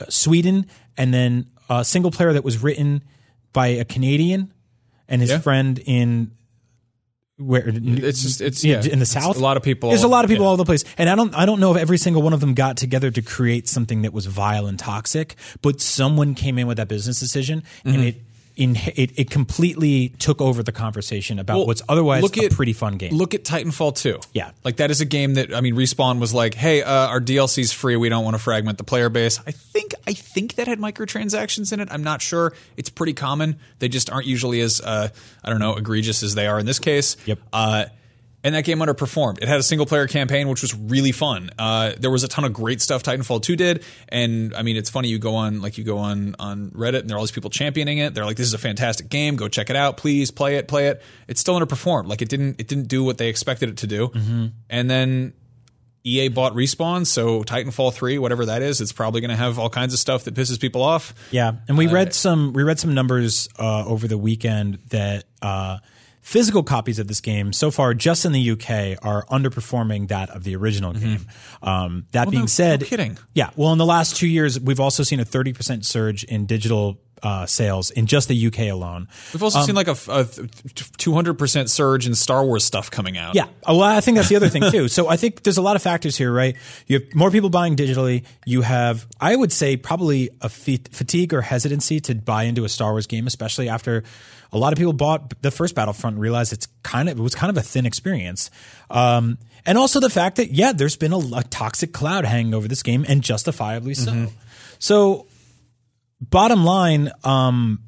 [0.00, 3.02] uh, Sweden, and then a single player that was written
[3.52, 4.52] by a Canadian
[5.08, 5.38] and his Yeah.
[5.40, 6.30] friend in
[7.46, 9.36] where It's just it's yeah in the south.
[9.36, 9.90] A lot of people.
[9.90, 10.48] There's a lot of people yeah.
[10.48, 12.40] all over the place, and I don't I don't know if every single one of
[12.40, 16.66] them got together to create something that was vile and toxic, but someone came in
[16.66, 17.88] with that business decision, Mm-hmm.
[17.94, 18.16] and it
[18.56, 22.52] in it, it completely took over the conversation about Well, what's otherwise look a at-
[22.52, 23.12] pretty fun game.
[23.12, 24.20] Look at Titanfall 2.
[24.32, 24.50] Yeah.
[24.62, 27.72] Like that is a game that I mean Respawn was like, "Hey, uh, our DLC's
[27.72, 27.96] free.
[27.96, 31.72] We don't want to fragment the player base." I think I think that had microtransactions
[31.72, 31.88] in it.
[31.90, 32.52] I'm not sure.
[32.76, 33.56] It's pretty common.
[33.80, 35.08] They just aren't usually as uh,
[35.44, 37.16] I don't know, egregious as they are in this case.
[37.26, 37.38] Yep.
[37.52, 37.84] Uh
[38.44, 39.42] and that game underperformed.
[39.42, 41.50] It had a single player campaign, which was really fun.
[41.58, 43.84] Uh, there was a ton of great stuff Titanfall 2 did.
[44.10, 45.08] And I mean, it's funny.
[45.08, 47.48] You go on, like, you go on, on Reddit and there are all these people
[47.48, 48.12] championing it.
[48.12, 49.36] They're like, this is a fantastic game.
[49.36, 49.96] Go check it out.
[49.96, 51.02] Please play it, play it.
[51.26, 52.06] It still underperformed.
[52.06, 54.10] Like, it didn't, it didn't do what they expected it to do.
[54.68, 55.32] And then
[56.04, 57.06] EA bought Respawn.
[57.06, 60.24] So Titanfall 3, whatever that is, it's probably going to have all kinds of stuff
[60.24, 61.14] that pisses people off.
[61.30, 65.78] Yeah, and we read some we read some numbers uh, over the weekend that uh,
[66.24, 70.42] physical copies of this game so far just in the UK are underperforming that of
[70.42, 71.26] the original game.
[71.62, 73.18] Um, that being no- said, no kidding.
[73.34, 76.46] Yeah, well, in the last two years, we've also seen a thirty percent surge in
[76.46, 79.08] digital uh, sales in just the UK alone.
[79.32, 83.34] We've also seen like a, a 200% surge in Star Wars stuff coming out.
[83.34, 83.46] Yeah.
[83.66, 84.88] Oh, Well, I think that's the other thing too.
[84.94, 86.54] So I think there's a lot of factors here, right?
[86.86, 88.24] You have more people buying digitally.
[88.44, 92.68] You have, I would say, probably a fa- fatigue or hesitancy to buy into a
[92.68, 94.04] Star Wars game, especially after
[94.54, 97.34] a lot of people bought the first Battlefront and realized it's kind of it was
[97.34, 98.50] kind of a thin experience.
[98.88, 102.68] Um, and also the fact that yeah, there's been a, a toxic cloud hanging over
[102.68, 104.28] this game, and justifiably so.
[104.78, 105.26] So
[106.20, 107.80] bottom line, um,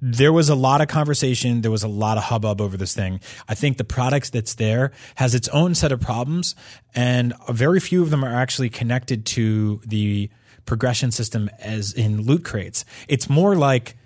[0.00, 1.62] there was a lot of conversation.
[1.62, 3.20] There was a lot of hubbub over this thing.
[3.48, 6.54] I think the product that's there has its own set of problems,
[6.94, 10.30] and very few of them are actually connected to the
[10.66, 12.84] progression system as in loot crates.
[13.08, 13.96] It's more like,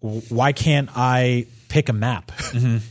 [0.00, 2.32] why can't I pick a map?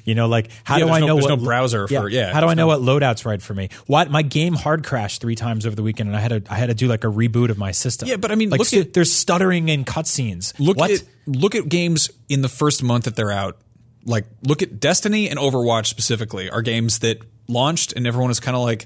[0.05, 2.33] You know, like how Yeah, do I no- know there's what no browser for- yeah,
[2.33, 3.69] How do I know no- what loadout's right for me?
[3.87, 6.55] What my game hard crashed three times over the weekend, and I had to I
[6.57, 8.07] had to do like a reboot of my system.
[8.07, 10.53] Yeah, but I mean, like look at- there's stuttering in cutscenes.
[10.59, 10.91] Look what?
[10.91, 13.57] at look at games in the first month that they're out.
[14.05, 18.55] Like look at Destiny and Overwatch specifically are games that launched and everyone was kind
[18.55, 18.85] of like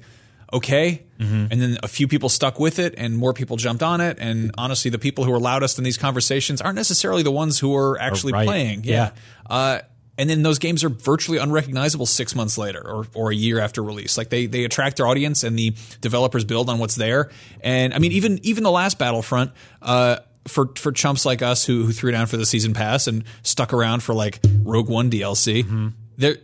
[0.54, 1.48] okay, Mm-hmm.
[1.52, 4.20] and then a few people stuck with it and more people jumped on it.
[4.22, 7.76] And honestly, the people who are loudest in these conversations aren't necessarily the ones who
[7.76, 8.46] are actually right.
[8.48, 8.86] playing.
[8.86, 9.12] Yeah.
[9.50, 9.80] Uh,
[10.18, 13.84] and then those games are virtually unrecognizable six months later or, or a year after
[13.84, 14.18] release.
[14.18, 17.32] Like they they attract their audience and the developers build on what's there.
[17.62, 21.84] And I mean, even even the last Battlefront, uh, for for chumps like us who
[21.84, 25.94] who threw down for the season pass and stuck around for like Rogue One DLC,
[26.18, 26.38] there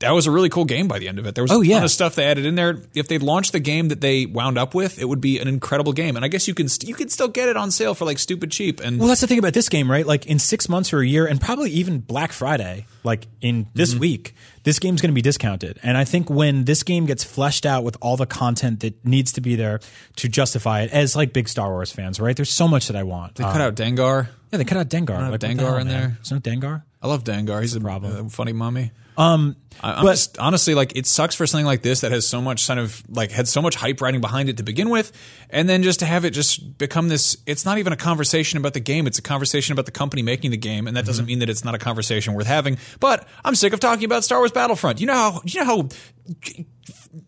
[0.00, 1.34] that was a really cool game by the end of it.
[1.34, 1.76] There was Oh, a yeah.
[1.76, 2.80] ton of stuff they added in there.
[2.94, 5.92] If they'd launched the game that they wound up with, it would be an incredible
[5.92, 6.14] game.
[6.16, 8.18] And I guess you can st- you can still get it on sale for like
[8.18, 8.80] stupid cheap.
[8.80, 10.06] And Well, that's the thing about this game, right?
[10.06, 13.90] Like in six months or a year, and probably even Black Friday, like in this
[13.90, 14.00] Mm-hmm.
[14.00, 14.34] week,
[14.64, 15.78] this game's going to be discounted.
[15.82, 19.32] And I think when this game gets fleshed out with all the content that needs
[19.32, 19.80] to be there
[20.16, 22.36] to justify it, as like big Star Wars fans, right?
[22.36, 23.36] There's so much that I want.
[23.36, 24.28] they cut out Dengar.
[24.50, 25.20] Yeah, they cut out Dengar.
[25.20, 26.00] Like, what the Dengar hell, in man?
[26.00, 26.18] there.
[26.22, 26.82] Isn't it Dengar?
[27.00, 27.60] I love Dengar.
[27.60, 28.26] He's a problem.
[28.26, 28.90] a funny mummy.
[29.16, 32.24] Um, I, I'm But- just honestly like it sucks for something like this that has
[32.26, 35.10] so much kind of like had so much hype riding behind it to begin with,
[35.50, 37.36] and then just to have it just become this.
[37.44, 40.52] It's not even a conversation about the game; it's a conversation about the company making
[40.52, 41.28] the game, and that doesn't Mm-hmm.
[41.30, 42.78] mean that it's not a conversation worth having.
[43.00, 45.00] But I'm sick of talking about Star Wars Battlefront.
[45.00, 45.88] You know how you know how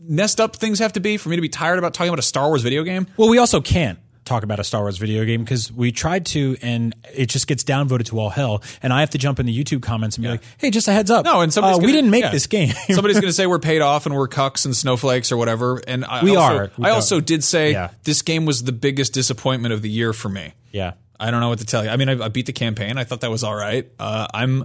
[0.00, 2.22] messed up things have to be for me to be tired about talking about a
[2.22, 3.06] Star Wars video game.
[3.16, 3.98] Well, we also can't
[4.30, 7.64] talk about a Star Wars video game because we tried to, and it just gets
[7.64, 8.62] downvoted to all hell.
[8.82, 10.92] And I have to jump in the YouTube comments and be like, "Hey, just a
[10.92, 12.30] heads up, No, and somebody's uh, we gonna- didn't make yeah.
[12.30, 12.68] this game.
[12.90, 15.82] somebody's going to say we're paid off and we're cucks and snowflakes or whatever.
[15.86, 16.70] And I We also, are.
[16.78, 17.90] We I also did say Yeah.
[18.04, 20.52] this game was the biggest disappointment of the year for me.
[20.72, 21.90] yeah, I don't know what to tell you.
[21.90, 22.96] I mean, I, I beat the campaign.
[22.98, 23.90] I thought that was all right.
[23.98, 24.64] Uh, I'm.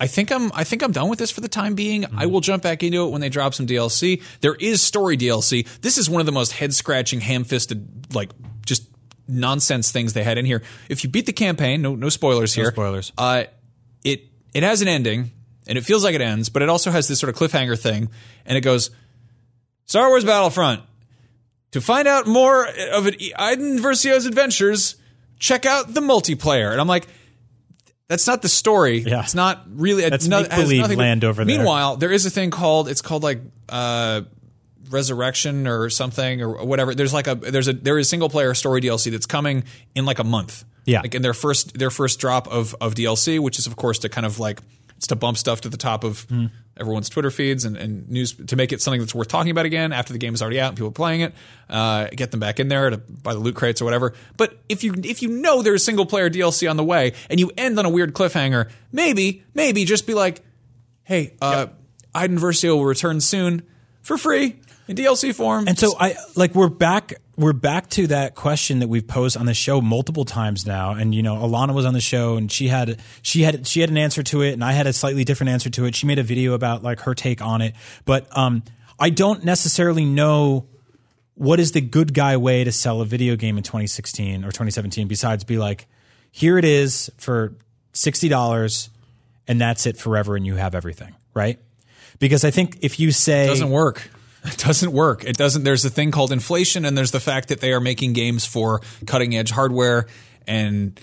[0.00, 0.50] I think I'm.
[0.52, 2.02] I think I'm done with this for the time being.
[2.02, 2.18] Mm-hmm.
[2.18, 4.20] I will jump back into it when they drop some DLC.
[4.40, 5.66] There is story DLC.
[5.82, 8.30] This is one of the most head scratching, ham fisted, like
[8.66, 8.88] just
[9.26, 10.62] nonsense things they had in here.
[10.88, 12.70] If you beat the campaign, no no spoilers here.
[12.70, 13.12] spoilers.
[13.16, 13.44] Uh,
[14.04, 15.30] it it has an ending
[15.66, 18.10] and it feels like it ends, but it also has this sort of cliffhanger thing,
[18.44, 18.90] and it goes
[19.86, 20.82] Star Wars Battlefront.
[21.72, 24.94] To find out more of it, Iden Versio's adventures,
[25.40, 26.70] check out the multiplayer.
[26.70, 27.08] And I'm like,
[28.06, 28.98] that's not the story.
[28.98, 29.22] Yeah.
[29.22, 30.08] It's not really.
[30.08, 31.56] That's no- it has make-believe land over there.
[31.56, 34.22] Meanwhile, there is a thing called it's called like uh,
[34.90, 36.94] Resurrection or something or whatever.
[36.94, 40.18] There's like a there's a there is single player story DLC that's coming in like
[40.18, 40.64] a month.
[40.86, 41.00] Yeah.
[41.00, 44.08] like in their first their first drop of of DLC, which is of course to
[44.08, 44.60] kind of like
[44.96, 46.46] it's to bump stuff to the top of Hmm.
[46.76, 49.92] everyone's Twitter feeds and, and news to make it something that's worth talking about again
[49.92, 51.32] after the game is already out and people are playing it.
[51.70, 54.12] Uh, get them back in there to buy the loot crates or whatever.
[54.36, 57.50] But if you if you know there's single player DLC on the way and you
[57.56, 60.42] end on a weird cliffhanger, maybe maybe just be like,
[61.02, 61.66] hey, uh,
[62.14, 63.62] Iden Versio will return soon
[64.02, 64.60] for free.
[64.86, 65.66] In DLC form.
[65.66, 69.46] And so I like we're back we're back to that question that we've posed on
[69.46, 70.92] the show multiple times now.
[70.92, 73.90] And you know, Alanah was on the show and she had she had she had
[73.90, 75.94] an answer to it and I had a slightly different answer to it.
[75.94, 77.74] She made a video about like her take on it.
[78.04, 78.62] But um
[78.98, 80.66] I don't necessarily know
[81.34, 85.08] what is the good guy way to sell a video game in 2016 or 2017
[85.08, 85.86] besides be like,
[86.30, 87.54] here it is for
[87.92, 88.88] $60
[89.48, 91.58] and that's it forever and you have everything, right?
[92.18, 94.08] Because I think if you say It doesn't work.
[94.44, 95.24] It doesn't work.
[95.24, 95.64] It doesn't.
[95.64, 98.80] There's a thing called inflation, and there's the fact that they are making games for
[99.06, 100.06] cutting edge hardware,
[100.46, 100.98] and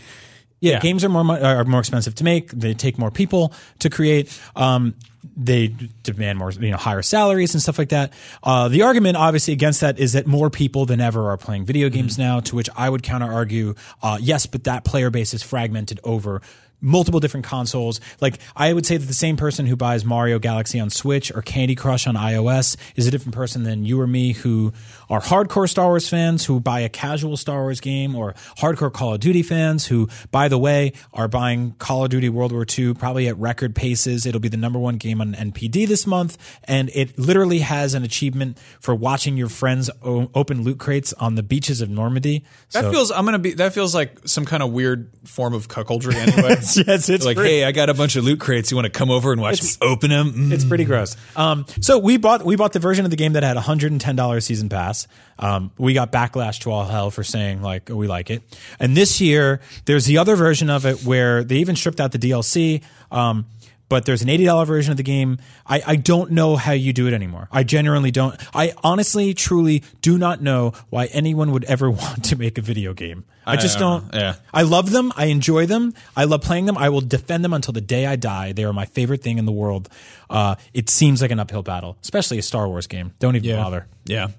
[0.59, 2.51] Yeah, games are more are more expensive to make.
[2.51, 4.37] They take more people to create.
[4.55, 4.93] Um,
[5.37, 5.73] they
[6.03, 8.11] demand more, you know, higher salaries and stuff like that.
[8.43, 11.89] Uh, the argument, obviously, against that is that more people than ever are playing video
[11.89, 12.39] games now.
[12.41, 16.41] To which I would counter argue, uh, yes, but that player base is fragmented over
[16.81, 18.01] multiple different consoles.
[18.19, 21.41] Like I would say that the same person who buys Mario Galaxy on Switch or
[21.41, 24.73] Candy Crush on iOS is a different person than you or me who
[25.11, 29.13] are hardcore Star Wars fans who buy a casual Star Wars game or hardcore Call
[29.13, 32.93] of Duty fans who, by the way, are buying Call of Duty World War II
[32.95, 34.25] probably at record paces.
[34.25, 36.37] It'll be the number one game on NPD this month.
[36.63, 41.35] And it literally has an achievement for watching your friends o- open loot crates on
[41.35, 42.45] the beaches of Normandy.
[42.71, 43.11] that So- feels.
[43.11, 43.51] I'm gonna be.
[43.53, 46.15] That feels like some kind of weird form of cuckoldry.
[46.15, 46.49] Anyway,
[46.87, 48.71] yes, it's like, pretty- hey, I got a bunch of loot crates.
[48.71, 50.53] You want to come over and watch me open them?
[50.53, 51.17] It's pretty gross.
[51.35, 53.91] Um, so we bought we bought the version of the game that had a hundred
[53.91, 55.00] and ten dollars season pass.
[55.39, 58.43] Um, we got backlash to all hell for saying like we like it.
[58.79, 62.19] And this year there's the other version of it where they even stripped out the
[62.19, 62.83] DLC.
[63.11, 63.45] Um,
[63.91, 65.37] but there's an eighty dollar version of the game.
[65.67, 67.49] I, I don't know how you do it anymore.
[67.51, 68.39] I genuinely don't.
[68.55, 72.93] I honestly, truly do not know why anyone would ever want to make a video
[72.93, 73.25] game.
[73.45, 74.21] I, just don't don't.
[74.21, 74.35] Yeah.
[74.53, 75.11] I love them.
[75.17, 75.93] I enjoy them.
[76.15, 76.77] I love playing them.
[76.77, 78.53] I will defend them until the day I die.
[78.53, 79.89] They are my favorite thing in the world.
[80.29, 83.13] Uh, it seems like an uphill battle, especially a Star Wars game.
[83.19, 83.87] Don't even bother.
[84.05, 84.29] Yeah.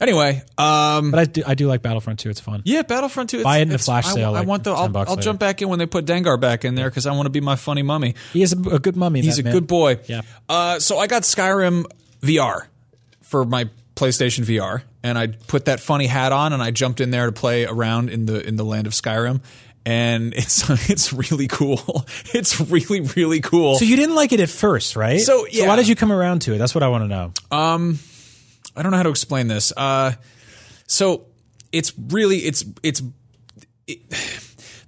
[0.00, 2.30] Anyway, um, But I do, I do like Battlefront 2.
[2.30, 2.62] It's fun.
[2.64, 3.44] yeah, Battlefront 2.
[3.44, 4.72] Buy it in the flash I- sale, I, like want the.
[4.72, 7.26] I'll, I'll jump back in when they put Dengar back in there because I want
[7.26, 8.14] to be my funny mummy.
[8.32, 9.20] He is a, a good mummy.
[9.20, 9.52] He's that a man.
[9.52, 9.98] good boy.
[10.06, 10.22] Yeah.
[10.48, 11.84] Uh, so I got Skyrim
[12.22, 12.66] VR
[13.20, 17.10] for my PlayStation VR, and I put that funny hat on, and I jumped in
[17.10, 19.40] there to play around in the in the land of Skyrim,
[19.84, 22.06] and it's it's really cool.
[22.34, 23.76] It's really really cool.
[23.76, 25.20] So you didn't like it at first, right?
[25.20, 25.68] So, yeah.
[25.68, 26.58] why did you come around to it?
[26.58, 27.32] That's what I want to know.
[28.76, 29.72] I don't know how to explain this.
[29.76, 30.12] Uh,
[30.86, 31.26] so
[31.72, 33.02] it's really it's it's
[33.86, 34.00] it,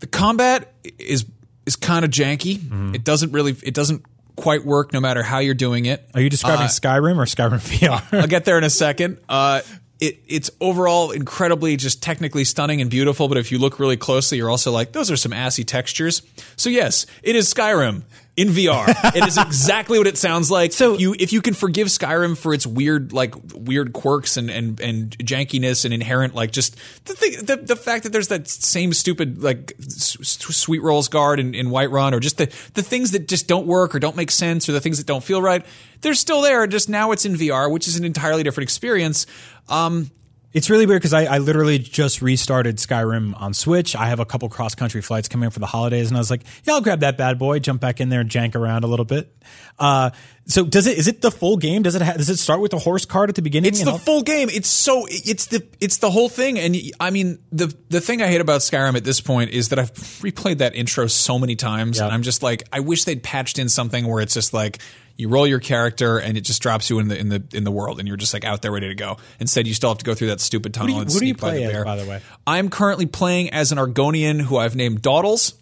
[0.01, 1.25] the combat is
[1.67, 2.59] is kind of janky.
[2.59, 2.95] Mm-hmm.
[2.95, 4.05] It doesn't really it doesn't
[4.37, 6.09] quite work no matter how you're doing it.
[6.15, 8.21] Are you describing Uh, Skyrim or Skyrim VR?
[8.21, 9.19] I'll get there in a second.
[9.29, 9.61] Uh,
[10.01, 14.39] it, it's overall incredibly just technically stunning and beautiful, but if you look really closely,
[14.39, 16.21] you're also like, those are some assy textures.
[16.57, 18.03] So yes, it is Skyrim
[18.37, 18.89] in VR.
[19.15, 20.73] it is exactly what it sounds like.
[20.73, 24.81] So you, if you can forgive Skyrim for its weird, like weird quirks and and
[24.81, 28.93] and jankiness and inherent, like just the thing, the, the fact that there's that same
[28.93, 33.29] stupid like s- sweet rolls guard in, in Whiterun, or just the the things that
[33.29, 35.65] just don't work or don't make sense, or the things that don't feel right,
[36.01, 36.67] they're still there.
[36.67, 39.27] Just now it's in VR, which is an entirely different experience.
[39.69, 40.11] Um,
[40.55, 43.97] It's really weird because I, I literally just restarted Skyrim on Switch.
[43.97, 46.31] I have a couple cross country flights coming up for the holidays, and I was
[46.31, 48.87] like, "Yeah, I'll grab that bad boy, jump back in there, and jank around a
[48.87, 49.37] little bit."
[49.81, 50.11] Uh,
[50.47, 51.83] so, does it is it the full game?
[51.83, 53.69] Does it ha- does it start with the horse card at the beginning?
[53.71, 54.49] It's the all- full game.
[54.51, 56.59] It's so it's the it's the whole thing.
[56.59, 59.79] And I mean the the thing I hate about Skyrim at this point is that
[59.79, 63.59] I've replayed that intro so many times, and I'm just like, I wish they'd patched
[63.59, 64.79] in something where it's just like
[65.17, 67.71] you roll your character and it just drops you in the in the in the
[67.71, 69.17] world, and you're just like out there ready to go.
[69.41, 71.31] Instead, you still have to go through that stupid tunnel you- and who do you
[71.33, 72.21] sneak by play the as, by the way?
[72.47, 75.55] I'm currently playing as an Argonian who I've named Dawdles.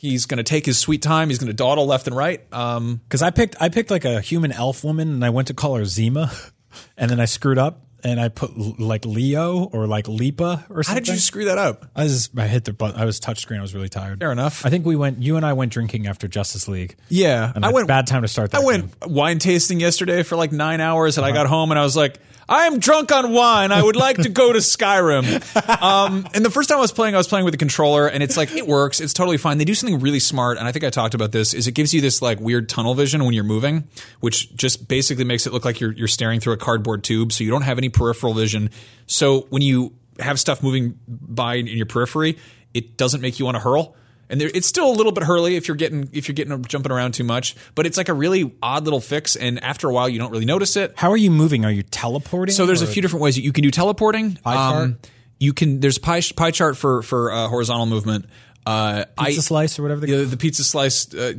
[0.00, 1.28] He's going to take his sweet time.
[1.28, 2.40] He's going to dawdle left and right.
[2.52, 5.54] Um, because I picked I picked like a human elf woman, and I went to
[5.54, 6.30] call her Zima,
[6.96, 10.52] and then I screwed up, and I put l- like Leo or like Lipa or
[10.52, 10.76] something.
[10.76, 11.02] how something.
[11.02, 11.86] did you screw that up?
[11.96, 13.00] I was I hit the button.
[13.00, 13.58] I was touchscreen.
[13.58, 14.20] I was really tired.
[14.20, 14.64] Fair enough.
[14.64, 15.20] I think we went.
[15.20, 16.94] You and I went drinking after Justice League.
[17.08, 18.52] Yeah, and I went- Bad time to start.
[18.52, 21.78] That I went wine tasting yesterday for like nine hours, and I got home and
[21.78, 23.72] I was like, I am drunk on wine.
[23.72, 25.44] I would like to go to Skyrim.
[25.78, 28.22] Um, and the first time I was playing, I was playing with the controller, and
[28.22, 29.00] it's like it works.
[29.00, 29.58] It's totally fine.
[29.58, 31.54] They do something really smart, and I think I talked about this.
[31.54, 33.84] Is it gives you this like weird tunnel vision when you're moving,
[34.20, 37.44] which just basically makes it look like you're you're staring through a cardboard tube, so
[37.44, 38.70] you don't have any peripheral vision.
[39.06, 42.38] So when you have stuff moving by in your periphery,
[42.74, 43.94] it doesn't make you want to hurl
[44.30, 46.92] and there, it's still a little bit hurly if you're getting if you're getting jumping
[46.92, 47.56] around too much.
[47.74, 50.44] But it's like a really odd little fix, and after a while, you don't really
[50.44, 50.92] notice it.
[50.96, 51.64] How are you moving?
[51.64, 52.54] Are you teleporting?
[52.54, 54.26] So there's a few different ways that you can do teleporting.
[54.26, 55.10] Um, Pie chart?
[55.40, 58.26] you can there's pie pie chart for for uh, horizontal movement.
[58.68, 61.32] Uh, Pizza I, slice or whatever they the, the pizza slice, uh,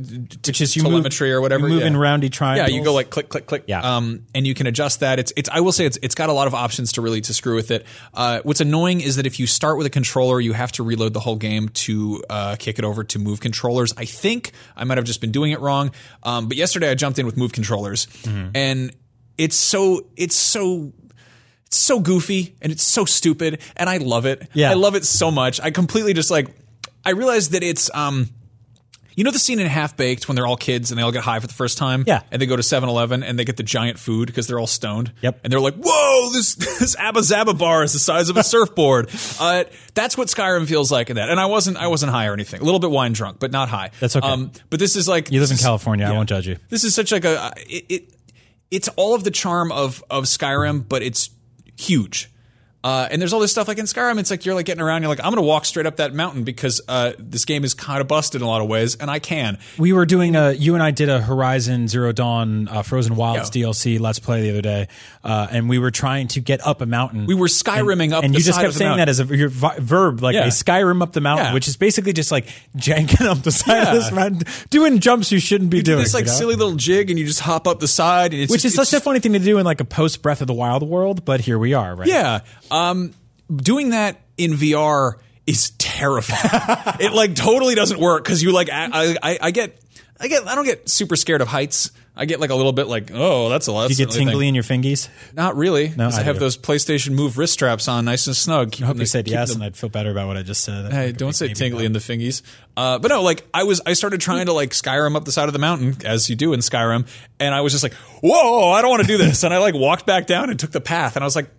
[0.46, 1.68] Which is you move- telemetry or whatever.
[1.68, 1.86] you move yeah.
[1.86, 3.64] in roundy Yeah, you go like click, click, click.
[3.68, 3.80] Yeah.
[3.96, 5.18] Um, and you can adjust that.
[5.18, 5.48] It's, it's.
[5.48, 7.70] I will say it's, it's got a lot of options to really to screw with
[7.70, 7.86] it.
[8.12, 11.12] Uh, what's annoying is that if you start with a controller, you have to reload
[11.12, 13.94] the whole game to uh, kick it over to move controllers.
[13.96, 15.92] I think I might have just been doing it wrong.
[16.24, 18.50] Um, but yesterday I jumped in with move controllers, Mm-hmm.
[18.56, 18.96] and
[19.38, 20.92] it's so, it's so
[21.66, 24.48] it's so goofy and it's so stupid and I love it.
[24.54, 24.70] Yeah.
[24.72, 25.60] I love it so much.
[25.60, 26.48] I completely just like
[27.04, 28.28] I realized that it's um
[29.16, 31.22] you know the scene in Half Baked when they're all kids and they all get
[31.22, 32.04] high for the first time?
[32.06, 32.22] Yeah.
[32.30, 35.12] And they go to 7-Eleven and they get the giant food because they're all stoned.
[35.20, 35.40] Yep.
[35.44, 39.10] And they're like, whoa, this this Abba Zaba bar is the size of a surfboard.
[39.38, 41.28] Uh, that's what Skyrim feels like in that.
[41.28, 42.62] And I wasn't I wasn't high or anything.
[42.62, 43.90] A little bit wine drunk, but not high.
[44.00, 44.26] That's okay.
[44.26, 46.06] Um, but this is like You live in California.
[46.06, 46.56] I won't judge you.
[46.70, 48.14] This is such like a it, it
[48.70, 51.28] it's all of the charm of of Skyrim, but it's
[51.76, 52.29] huge.
[52.82, 54.18] Uh, and there's all this stuff like in Skyrim.
[54.18, 55.02] It's like you're like getting around.
[55.02, 58.00] You're like, I'm to walk straight up that mountain because uh, this game is kind
[58.00, 59.58] of busted in a lot of ways, and I can.
[59.76, 60.52] We were doing a.
[60.52, 63.66] You and I did a Horizon Zero Dawn uh, Frozen Wilds Yeah.
[63.66, 64.88] DLC Let's Play the other day,
[65.22, 67.26] uh, and we were trying to get up a mountain.
[67.26, 69.06] We were Skyrimming up and the you just kept saying mountain.
[69.06, 70.44] that as a your vi- verb, like Yeah.
[70.44, 71.54] a Skyrim up the mountain, Yeah.
[71.54, 72.46] which is basically just like
[72.78, 73.88] janking up the side Yeah.
[73.92, 75.98] of this mountain, doing jumps you shouldn't be doing.
[75.98, 76.36] This like you know?
[76.38, 78.88] silly little jig, and you just hop up the side, and it's which just, is
[78.88, 81.26] such a funny thing to do in like a post Breath of the Wild world,
[81.26, 82.08] but here we are, right?
[82.08, 82.40] Yeah.
[82.70, 83.14] Um,
[83.54, 85.14] doing that in VR
[85.46, 86.96] is terrifying.
[87.00, 89.78] it like totally doesn't work because you like I, I I get
[90.18, 91.92] I get I don't get super scared of heights.
[92.14, 93.88] I get like a little bit like oh that's a lot.
[93.88, 95.08] You get tingly in your fingies.
[95.34, 95.88] Not really.
[95.96, 96.40] No, I, I have do.
[96.40, 98.74] those PlayStation Move wrist straps on, nice and snug.
[98.82, 100.92] I hope you said yes, and I'd feel better about what I just said.
[100.92, 102.42] Hey, don't say tingly in the fingies.
[102.76, 105.48] Uh, but no, like I was, I started trying to like Skyrim up the side
[105.48, 107.08] of the mountain as you do in Skyrim,
[107.38, 109.74] and I was just like, whoa, I don't want to do this, and I like
[109.74, 111.50] walked back down and took the path, and I was like,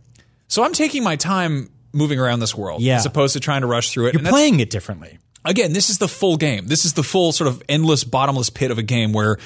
[0.52, 2.98] so I'm taking my time moving around this world, Yeah.
[2.98, 4.14] as opposed to trying to rush through it.
[4.16, 5.18] You're playing it differently.
[5.46, 6.68] again, this is the full game.
[6.68, 9.38] This is the full sort of endless, bottomless pit of a game where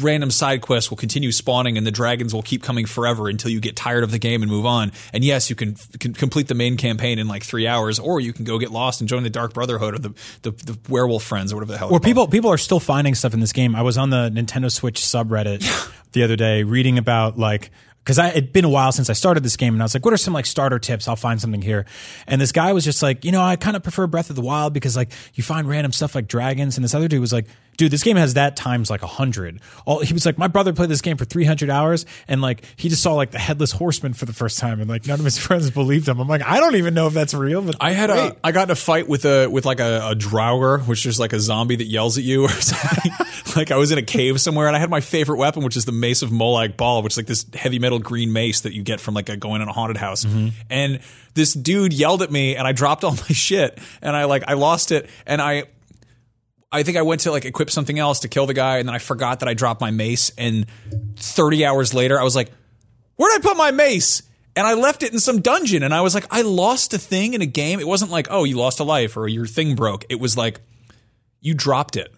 [0.00, 3.58] random side quests will continue spawning and the dragons will keep coming forever until you
[3.60, 4.92] get tired of the game and move on.
[5.12, 8.32] And yes, you can, can complete the main campaign in like three hours, or you
[8.32, 11.52] can go get lost and join the Dark Brotherhood or the, the, the werewolf friends
[11.52, 11.88] or whatever the hell.
[11.88, 12.04] Well, called.
[12.04, 13.74] people people are still finding stuff in this game.
[13.74, 15.66] I was on the Nintendo Switch subreddit
[16.12, 17.70] the other day reading about like
[18.04, 20.04] because I it'd been a while since I started this game and I was like,
[20.04, 21.06] what are some like starter tips?
[21.06, 21.86] I'll find something here.
[22.26, 24.42] And this guy was just like, you know, I kind of prefer Breath of the
[24.42, 26.76] Wild because like you find random stuff like dragons.
[26.76, 27.46] And this other dude was like,
[27.80, 29.58] dude, this game has that times like a hundred.
[29.86, 32.62] All he was like, my brother played this game for three hundred hours and like
[32.76, 35.24] he just saw like the headless horseman for the first time and like none of
[35.24, 36.20] his friends believed him.
[36.20, 38.68] I'm like, I don't even know if that's real, but I had a I got
[38.68, 41.76] in a fight with a with like a, a Draugr, which is like a zombie
[41.76, 43.12] that yells at you or something.
[43.56, 45.86] like I was in a cave somewhere and I had my favorite weapon, which is
[45.86, 48.82] the Mace of Molag Bal, which is like this heavy metal green mace that you
[48.82, 50.26] get from like a, going in a haunted house.
[50.26, 50.48] Mm-hmm.
[50.68, 51.00] And
[51.32, 54.52] this dude yelled at me and I dropped all my shit and I like I
[54.52, 55.64] lost it and I
[56.72, 58.94] I think I went to like equip something else to kill the guy and then
[58.94, 60.66] I forgot that I dropped my mace and
[61.16, 62.50] 30 hours later I was like
[63.20, 64.22] where'd I put my mace?
[64.56, 65.82] And I left it in some dungeon.
[65.82, 67.78] And I was like, I lost a thing in a game.
[67.78, 70.06] It wasn't like, oh, you lost a life or your thing broke.
[70.08, 70.60] It was like,
[71.40, 72.10] you dropped it.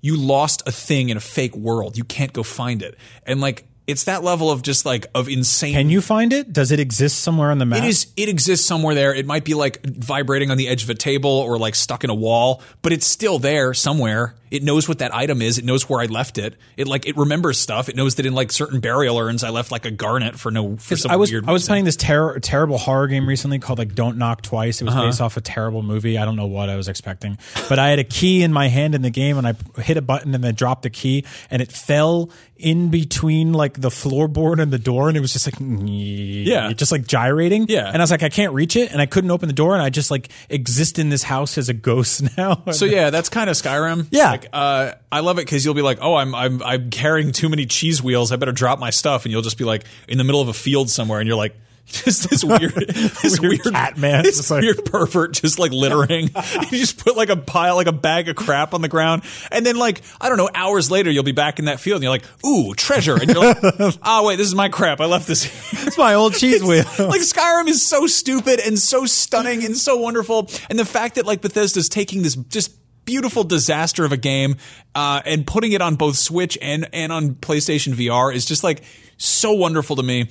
[0.00, 1.98] You lost a thing in a fake world.
[1.98, 2.96] You can't go find it.
[3.24, 5.72] And like, it's that level of just like, of insane.
[5.74, 6.52] can you find it?
[6.52, 7.84] Does it exist somewhere on the map?
[7.84, 8.08] It is.
[8.16, 9.14] It exists somewhere there.
[9.14, 12.10] It might be like vibrating on the edge of a table or like stuck in
[12.10, 14.34] a wall, but it's still there somewhere.
[14.48, 15.58] It knows what that item is.
[15.58, 16.54] It knows where I left it.
[16.76, 17.88] It like it remembers stuff.
[17.88, 20.76] It knows that in like certain burial urns, I left like a garnet for no
[20.76, 21.48] for some I was weird.
[21.48, 21.70] I was reason.
[21.72, 24.80] playing this ter- terrible horror game recently called like Don't Knock Twice.
[24.80, 25.06] It was Uh-huh.
[25.06, 26.16] based off a terrible movie.
[26.16, 28.94] I don't know what I was expecting, but I had a key in my hand
[28.94, 31.72] in the game, and I hit a button and then dropped the key, and it
[31.72, 36.72] fell in between like the floorboard and the door, and it was just like yeah,
[36.76, 37.66] just like gyrating.
[37.68, 37.88] Yeah.
[37.88, 39.82] and I was like, I can't reach it, and I couldn't open the door, and
[39.82, 42.62] I just like exist in this house as a ghost now.
[42.72, 44.08] So yeah, that's kind of Skyrim.
[44.10, 44.30] Yeah.
[44.30, 47.48] like, uh, I love it because you'll be like, oh, I'm I'm I'm carrying too
[47.48, 48.32] many cheese wheels.
[48.32, 50.54] I better drop my stuff, and you'll just be like in the middle of a
[50.54, 51.54] field somewhere, and you're like.
[52.04, 54.24] Just this weird, this Weird weird, cat man.
[54.24, 56.24] this like- weird pervert, just like littering.
[56.70, 59.22] you just put like a pile, like a bag of crap on the ground,
[59.52, 62.02] and then like I don't know, hours later you'll be back in that field, and
[62.02, 63.58] you're like, ooh, treasure, and you're like,
[64.02, 65.00] oh wait, this is my crap.
[65.00, 65.44] I left this.
[65.86, 66.82] it's my old cheese wheel.
[66.98, 71.24] like Skyrim is so stupid and so stunning and so wonderful, and the fact that
[71.24, 72.74] like Bethesda's taking this just
[73.04, 74.56] beautiful disaster of a game
[74.96, 78.82] uh, and putting it on both Switch and and on PlayStation VR is just like
[79.18, 80.28] so wonderful to me.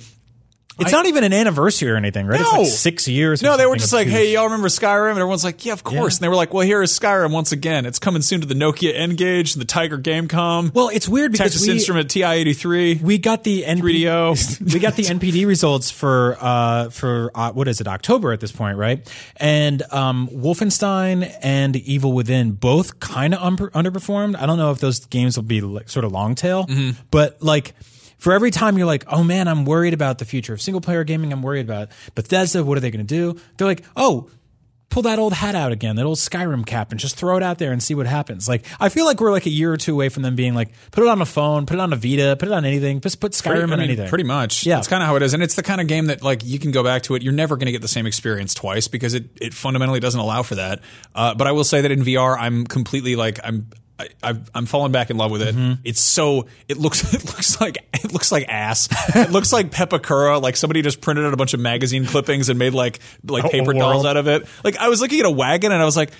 [0.78, 2.38] It's not even an anniversary or anything, right?
[2.40, 3.42] It's like six years.
[3.42, 6.14] No, they were just like, "Hey, y'all remember Skyrim?" And everyone's like, "Yeah, of course."
[6.14, 6.16] Yeah.
[6.18, 7.86] And they were like, "Well, here is Skyrim once again.
[7.86, 11.52] It's coming soon to the Nokia N-Gage and the Tiger Gamecom, Well, it's weird because
[11.52, 14.72] Texas we, Instrument TI-83." we got the NP- 3DO.
[14.74, 18.52] we got the NPD results for uh for uh, what is it October at this
[18.52, 19.06] point, right?
[19.36, 24.36] And um Wolfenstein and Evil Within both kind of un- underperformed.
[24.38, 27.00] I don't know if those games will be like, sort of long tail, Mm-hmm.
[27.10, 27.74] but like
[28.18, 31.04] for every time you're like, oh man, I'm worried about the future of single player
[31.04, 31.32] gaming.
[31.32, 32.64] I'm worried about Bethesda.
[32.64, 33.40] What are they going to do?
[33.56, 34.30] They're like, oh,
[34.88, 37.58] pull that old hat out again, that old Skyrim cap, and just throw it out
[37.58, 38.48] there and see what happens.
[38.48, 40.70] Like, I feel like we're like a year or two away from them being like,
[40.92, 43.20] put it on a phone, put it on a Vita, put it on anything, just
[43.20, 44.08] put Skyrim Pretty- on I mean, anything.
[44.08, 44.64] Pretty much.
[44.64, 44.76] Yeah.
[44.76, 45.34] That's kind of how it is.
[45.34, 47.22] And it's the kind of game that like you can go back to it.
[47.22, 50.42] You're never going to get the same experience twice because it, it fundamentally doesn't allow
[50.42, 50.80] for that.
[51.14, 54.66] Uh, but I will say that in VR, I'm completely like, I'm, I, I've, I'm
[54.66, 55.54] falling back in love with it.
[55.54, 55.80] Mm-hmm.
[55.84, 58.88] It's so it looks it looks like it looks like ass.
[59.14, 60.40] it looks like Pepakura.
[60.40, 63.72] Like somebody just printed out a bunch of magazine clippings and made like like paper
[63.72, 64.46] dolls out of it.
[64.64, 66.10] Like I was looking at a wagon and I was like,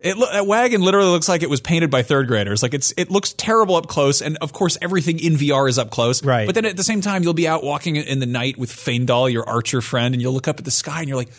[0.00, 2.62] it that wagon literally looks like it was painted by third graders.
[2.62, 5.90] Like it's it looks terrible up close, and of course everything in VR is up
[5.90, 6.24] close.
[6.24, 6.46] Right.
[6.46, 9.30] But then at the same time, you'll be out walking in the night with Faendal,
[9.30, 11.30] your archer friend, and you'll look up at the sky and you're like.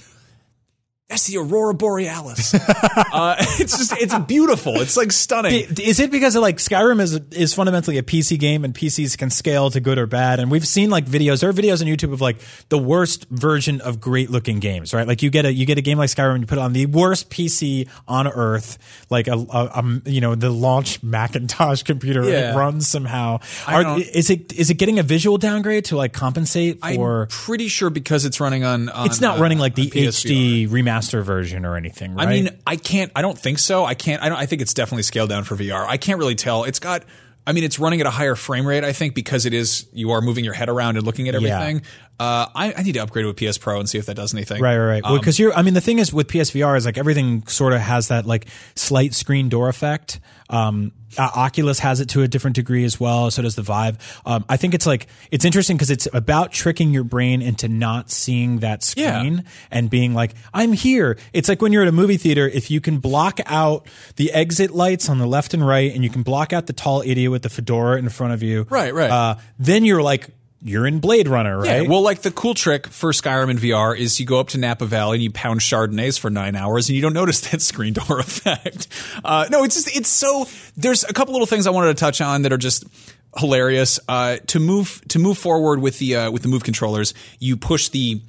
[1.12, 2.54] That's the aurora borealis.
[3.14, 4.80] uh, it's just, it's beautiful.
[4.80, 5.68] It's like stunning.
[5.78, 9.30] Is it because of like Skyrim is is fundamentally a PC game and PCs can
[9.30, 10.40] scale to good or bad?
[10.40, 11.42] And we've seen like videos.
[11.42, 12.38] There are videos on YouTube of like
[12.70, 15.06] the worst version of great looking games, right?
[15.06, 16.72] Like you get a you get a game like Skyrim, and you put it on
[16.72, 18.78] the worst PC on earth,
[19.10, 22.54] like a, a, a you know the launch Macintosh computer, and Yeah.
[22.54, 23.40] it runs somehow.
[23.68, 27.24] Are, is it is it getting a visual downgrade to like compensate for?
[27.24, 28.88] I'm pretty sure because it's running on.
[28.88, 29.92] on it's not uh, running like the.
[29.92, 32.28] HD remaster version or anything, right?
[32.28, 33.12] I mean, I can't.
[33.16, 33.86] I don't think so.
[33.86, 34.22] I can't.
[34.22, 34.38] I don't.
[34.38, 35.86] I think it's definitely scaled down for VR.
[35.88, 36.64] I can't really tell.
[36.64, 37.04] It's got.
[37.46, 38.84] I mean, it's running at a higher frame rate.
[38.84, 39.88] I think because it is.
[39.94, 41.82] You are moving your head around and looking at everything.
[42.22, 44.32] Uh, I, I need to upgrade to a PS Pro and see if that does
[44.34, 44.62] anything.
[44.62, 45.04] Right, right, right.
[45.04, 47.82] Um, Because you're, I mean, the thing is with PSVR is like everything sort of
[47.82, 48.46] has that like
[48.76, 50.20] slight screen door effect.
[50.50, 53.32] Um, uh, Oculus has it to a different degree as well.
[53.32, 54.22] So does the Vive.
[54.26, 58.12] Um, I think it's like it's interesting because it's about tricking your brain into not
[58.12, 59.18] seeing that Yeah.
[59.20, 62.48] screen and being like, "I'm here." It's like when you're at a movie theater.
[62.48, 66.10] If you can block out the exit lights on the left and right, and you
[66.10, 69.10] can block out the tall idiot with the fedora in front of you, Right, right.
[69.10, 70.28] Uh, then you're like,
[70.64, 71.84] you're in Blade Runner, right?
[71.84, 74.60] Yeah, well, like the cool trick for Skyrim in VR is you go up to
[74.60, 77.94] Napa Valley and you pound Chardonnays for nine hours and you don't notice that screen
[77.94, 78.88] door effect.
[79.24, 80.48] Uh, no, it's just it's so.
[80.78, 82.86] There's a couple little things I wanted to touch on that are just
[83.38, 84.00] hilarious.
[84.08, 87.90] Uh, to move to move forward with the uh, with the move controllers, you push
[87.90, 88.22] the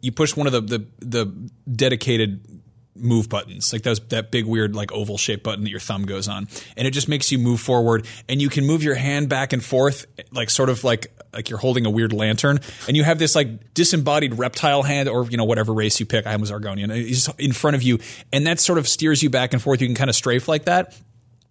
[0.00, 1.26] you push one of the the, the
[1.70, 2.40] dedicated
[2.96, 3.72] move buttons.
[3.72, 6.48] Like those that big weird like oval shaped button that your thumb goes on.
[6.76, 9.64] And it just makes you move forward and you can move your hand back and
[9.64, 13.34] forth like sort of like like you're holding a weird lantern and you have this
[13.34, 16.26] like disembodied reptile hand or you know whatever race you pick.
[16.26, 16.94] I was Argonian.
[16.94, 17.98] Is in front of you
[18.32, 19.80] and that sort of steers you back and forth.
[19.80, 20.98] You can kind of strafe like that.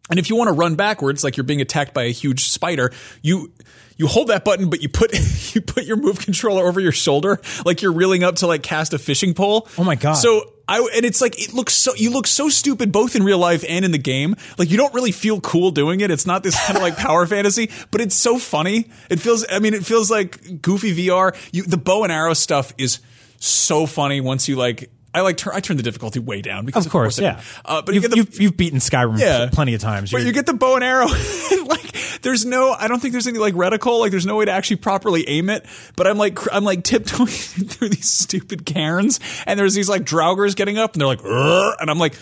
[0.09, 2.91] And if you want to run backwards, like you're being attacked by a huge spider,
[3.21, 3.53] you
[3.97, 5.13] you hold that button, but you put
[5.55, 8.93] you put your move controller over your shoulder, like you're reeling up to like cast
[8.93, 9.67] a fishing pole.
[9.77, 10.13] Oh my God.
[10.13, 13.37] So I and it's like it looks so you look so stupid both in real
[13.37, 14.35] life and in the game.
[14.57, 16.09] Like you don't really feel cool doing it.
[16.09, 18.89] It's not this kind of like power fantasy, but it's so funny.
[19.09, 19.45] It feels.
[19.49, 21.35] I mean, it feels like goofy VR.
[21.51, 22.99] You the bow and arrow stuff is
[23.39, 24.89] so funny once you like.
[25.13, 27.35] I like turn I turn the difficulty way down because Of course, I yeah.
[27.35, 27.41] do.
[27.65, 29.49] Uh, but you've, you the you've, you've beaten Skyrim Yeah.
[29.51, 30.11] plenty of times.
[30.11, 31.07] but You're- you get the bow and arrow.
[31.51, 31.81] and, like,
[32.21, 32.71] there's no.
[32.71, 33.99] I don't think there's any like reticle.
[33.99, 35.65] Like, there's no way to actually properly aim it.
[35.95, 40.03] But I'm like, cr- I'm like tiptoeing through these stupid cairns, and there's these like
[40.03, 42.15] draugrs getting up, and they're like, "Urgh," and I'm like.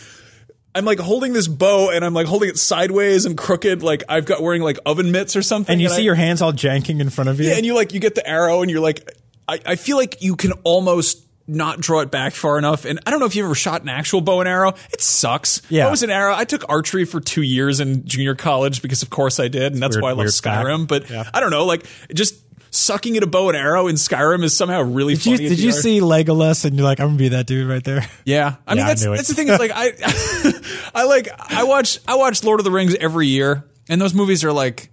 [0.73, 4.23] I'm like holding this bow and I'm like holding it sideways and crooked, like I've
[4.23, 5.73] got wearing like oven mitts or something.
[5.73, 7.49] and you see I- your hands all janking in front of you.
[7.49, 9.05] yeah, and you like you get the arrow and you're like,
[9.49, 12.85] I, I feel like you can almost not draw it back far enough.
[12.85, 14.73] And I don't know if you ever shot an actual bow and arrow.
[14.93, 15.61] It sucks.
[15.69, 15.85] Yeah.
[15.85, 16.33] Bow was an arrow.
[16.33, 19.81] I took archery for two years in junior college because of course I did, and
[19.83, 20.65] that's Weird- why I love weird fact.
[20.67, 20.87] Skyrim.
[20.87, 21.29] But Yeah.
[21.33, 22.35] I don't know, like just
[22.73, 25.45] sucking at a bow and arrow in Skyrim is somehow really Did you, funny.
[25.47, 28.07] in did you see Legolas and you're like, I'm gonna be that dude right there?
[28.23, 29.09] Yeah, I mean Yeah, I that's it.
[29.09, 29.49] that's the thing.
[29.49, 29.91] Is like I,
[31.01, 34.43] I like I watch I watch Lord of the Rings every year, and those movies
[34.45, 34.89] are like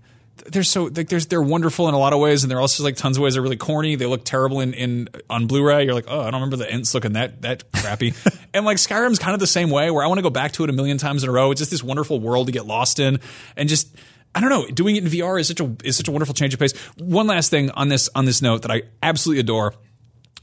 [0.47, 2.97] they're so like there's they're wonderful in a lot of ways, and they're also like
[2.97, 3.97] tons of ways they're really corny.
[3.97, 5.85] They look terrible in, in on Blu-ray.
[5.85, 8.15] You're like, oh, I don't remember the ends looking that that crappy.
[8.55, 10.65] and like Skyrim's kind of the same way, where I want to go back to
[10.65, 11.51] it a million times in a row.
[11.51, 13.21] It's just this wonderful world to get lost in,
[13.57, 13.95] and just.
[14.35, 14.67] I don't know.
[14.67, 16.77] Doing it in VR is such a is such a wonderful change of pace.
[16.99, 19.75] One last thing on this on this note that I absolutely adore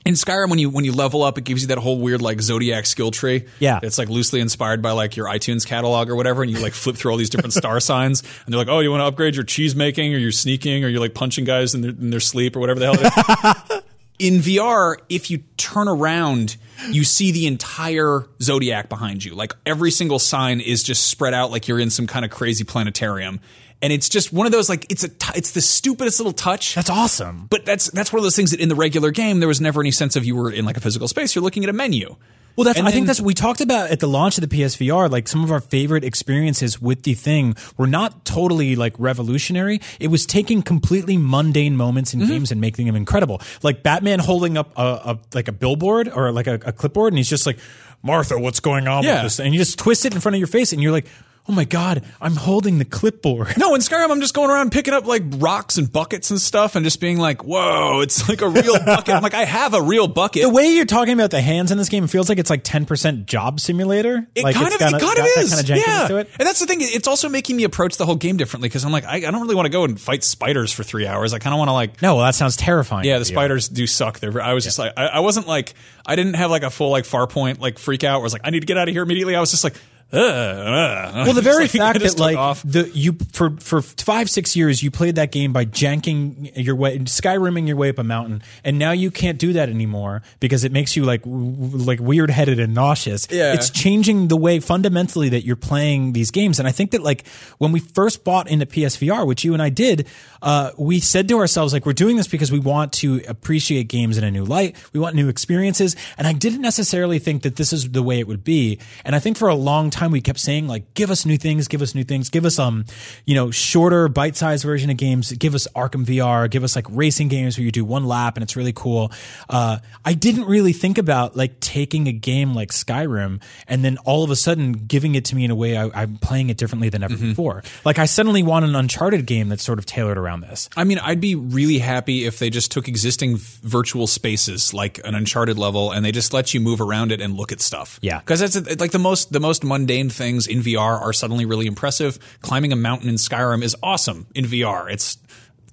[0.06, 2.40] in Skyrim, when you when you level up, it gives you that whole weird like
[2.40, 3.46] zodiac skill tree.
[3.60, 3.80] Yeah.
[3.82, 6.96] it's like loosely inspired by like your iTunes catalog or whatever, and you like flip
[6.96, 9.44] through all these different star signs, and they're like, oh, you want to upgrade your
[9.44, 12.56] cheese making, or you're sneaking, or you're like punching guys in their, in their sleep,
[12.56, 12.96] or whatever the hell.
[13.00, 13.82] It is.
[14.20, 16.56] in VR, if you turn around,
[16.92, 19.34] you see the entire zodiac behind you.
[19.34, 22.64] Like every single sign is just spread out like you're in some kind of crazy
[22.64, 23.40] planetarium.
[23.82, 26.76] And it's just one of those like it's a t- it's the stupidest little touch.
[26.76, 27.48] That's awesome.
[27.50, 29.82] But that's that's one of those things that in the regular game there was never
[29.82, 31.36] any sense of you were in like a physical space.
[31.36, 32.16] You're looking at a menu.
[32.56, 32.80] Well, that's.
[32.80, 35.12] And I think that's what we talked about at the launch of the PSVR.
[35.12, 39.82] Like some of our favorite experiences with the thing were not totally like revolutionary.
[40.00, 42.22] It was taking completely mundane moments Mm-hmm.
[42.24, 43.42] in games and making them incredible.
[43.62, 47.18] Like Batman holding up a, a like a billboard or like a, a clipboard, and
[47.18, 47.60] he's just like,
[48.02, 49.16] "Martha, what's going on Yeah.
[49.16, 51.08] with this?" And you just twist it in front of your face, and you're like,
[51.48, 54.94] "Oh my god, I'm holding the clipboard." No, in Skyrim, I'm just going around picking
[54.94, 58.50] up like rocks and buckets and stuff, and just being like, "Whoa, it's like a
[58.50, 60.44] real bucket." I'm like, I have a real bucket.
[60.44, 62.64] The way you're talking about the hands in this game it feels like it's like
[62.64, 64.28] 10% job simulator.
[64.36, 66.08] It like kind of, got it kind of is, kind of yeah.
[66.40, 68.92] And that's the thing; it's also making me approach the whole game differently because I'm
[68.92, 71.34] like, I, I don't really want to go and fight spiders for three hours.
[71.34, 73.06] I kind of want to like, No, well, that sounds terrifying.
[73.06, 74.20] yeah, the spiders do suck.
[74.20, 75.74] They're, I was just like, I, I wasn't like,
[76.06, 78.18] I didn't have like a full like Farpoint like freak out.
[78.18, 79.36] Where I was like, I need to get out of here immediately.
[79.36, 79.76] I was just like,
[80.16, 81.24] uh, uh.
[81.26, 82.62] Well, the very like, fact that like off.
[82.64, 86.98] the you for for five six years you played that game by janking your way,
[87.00, 90.72] skyrimming your way up a mountain, and now you can't do that anymore because it
[90.72, 93.28] makes you like w- w- like weird headed and nauseous.
[93.30, 93.54] Yeah.
[93.54, 97.28] it's changing the way fundamentally that you're playing these games, and I think that like
[97.58, 100.08] when we first bought into PSVR, which you and I did,
[100.42, 104.18] uh, we said to ourselves like we're doing this because we want to appreciate games
[104.18, 107.74] in a new light, we want new experiences, and I didn't necessarily think that this
[107.74, 110.40] is the way it would be, and I think for a long time we kept
[110.40, 112.86] saying like give us new things, give us new things, give us um
[113.26, 117.28] you know shorter bite-sized version of games, give us Arkham VR, give us like racing
[117.28, 119.12] games where you do one lap and it's really cool.
[119.50, 124.24] Uh, I didn't really think about like taking a game like Skyrim and then all
[124.24, 126.90] of a sudden giving it to me in a way I, I'm playing it differently
[126.90, 127.64] than ever before.
[127.84, 130.70] Like I suddenly want an Uncharted game that's sort of tailored around this.
[130.76, 135.16] I mean, I'd be really happy if they just took existing virtual spaces like an
[135.16, 138.00] Uncharted level and they just let you move around it and look at stuff.
[138.02, 138.20] Yeah.
[138.20, 141.66] because that's it's like the most the most mundane things in VR are suddenly really
[141.66, 142.20] impressive.
[142.42, 144.92] Climbing a mountain in Skyrim is awesome in VR.
[144.92, 145.18] It's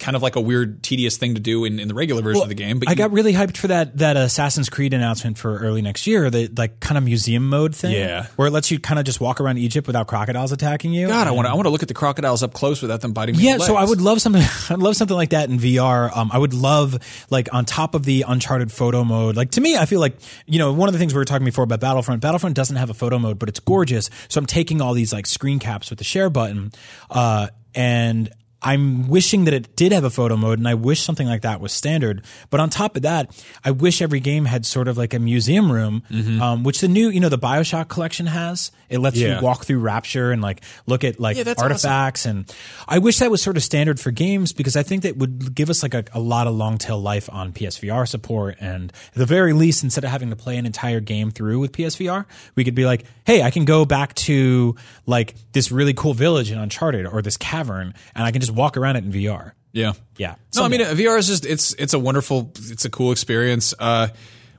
[0.03, 2.49] kind of like a weird, tedious thing to do in, in the regular version of
[2.49, 2.79] the game.
[2.81, 6.07] But I you- got really hyped for that that Assassin's Creed announcement for early next
[6.07, 7.93] year, the like kind of museum mode thing.
[7.93, 8.27] Yeah.
[8.37, 11.07] Where it lets you kind of just walk around Egypt without crocodiles attacking you.
[11.07, 13.13] God, I want to I want to look at the crocodiles up close without them
[13.13, 13.45] biting me.
[13.45, 14.43] Yeah, so I would love something.
[14.71, 16.15] I'd love something like that in VR.
[16.15, 16.99] Um, I would love
[17.31, 19.37] like on top of the Uncharted photo mode.
[19.37, 21.45] Like to me, I feel like you know one of the things we were talking
[21.45, 22.21] before about Battlefront.
[22.21, 24.11] Battlefront doesn't have a photo mode, but it's gorgeous.
[24.29, 26.73] So I'm taking all these like screen caps with the share button,
[27.11, 28.29] uh, and
[28.63, 31.61] I'm wishing that it did have a photo mode, and I wish something like that
[31.61, 32.23] was standard.
[32.51, 33.31] But on top of that,
[33.65, 36.03] I wish every game had sort of like a museum room,
[36.41, 38.71] um, which the new, you know, the Bioshock collection has.
[38.89, 39.37] It lets Yeah.
[39.39, 41.73] you walk through Rapture and like look at like Yeah, that's awesome.
[41.73, 42.55] artifacts and
[42.87, 45.71] I wish that was sort of standard for games because I think that would give
[45.71, 49.25] us like a, a lot of long tail life on PSVR support and at the
[49.25, 52.75] very least instead of having to play an entire game through with PSVR we could
[52.75, 57.07] be like hey I can go back to like this really cool village in Uncharted
[57.07, 59.93] or this cavern and I can just walk around it in VR Yeah.
[60.17, 63.75] yeah No, I mean VR is just it's it's a wonderful it's a cool experience.
[63.79, 64.09] Uh,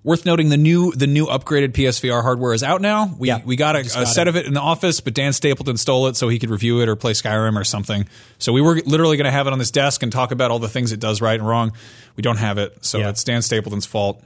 [0.04, 3.16] worth noting the new the new upgraded PSVR hardware is out now.
[3.18, 4.32] We Yeah, we got a, just a got set it.
[4.32, 6.90] of it in the office, but Dan Stapleton stole it so he could review it
[6.90, 8.08] or play Skyrim or something.
[8.38, 10.60] So we were literally going to have it on this desk and talk about all
[10.60, 11.72] the things it does right and wrong.
[12.18, 13.10] We don't have it, so Yeah.
[13.10, 14.22] it's Dan Stapleton's fault.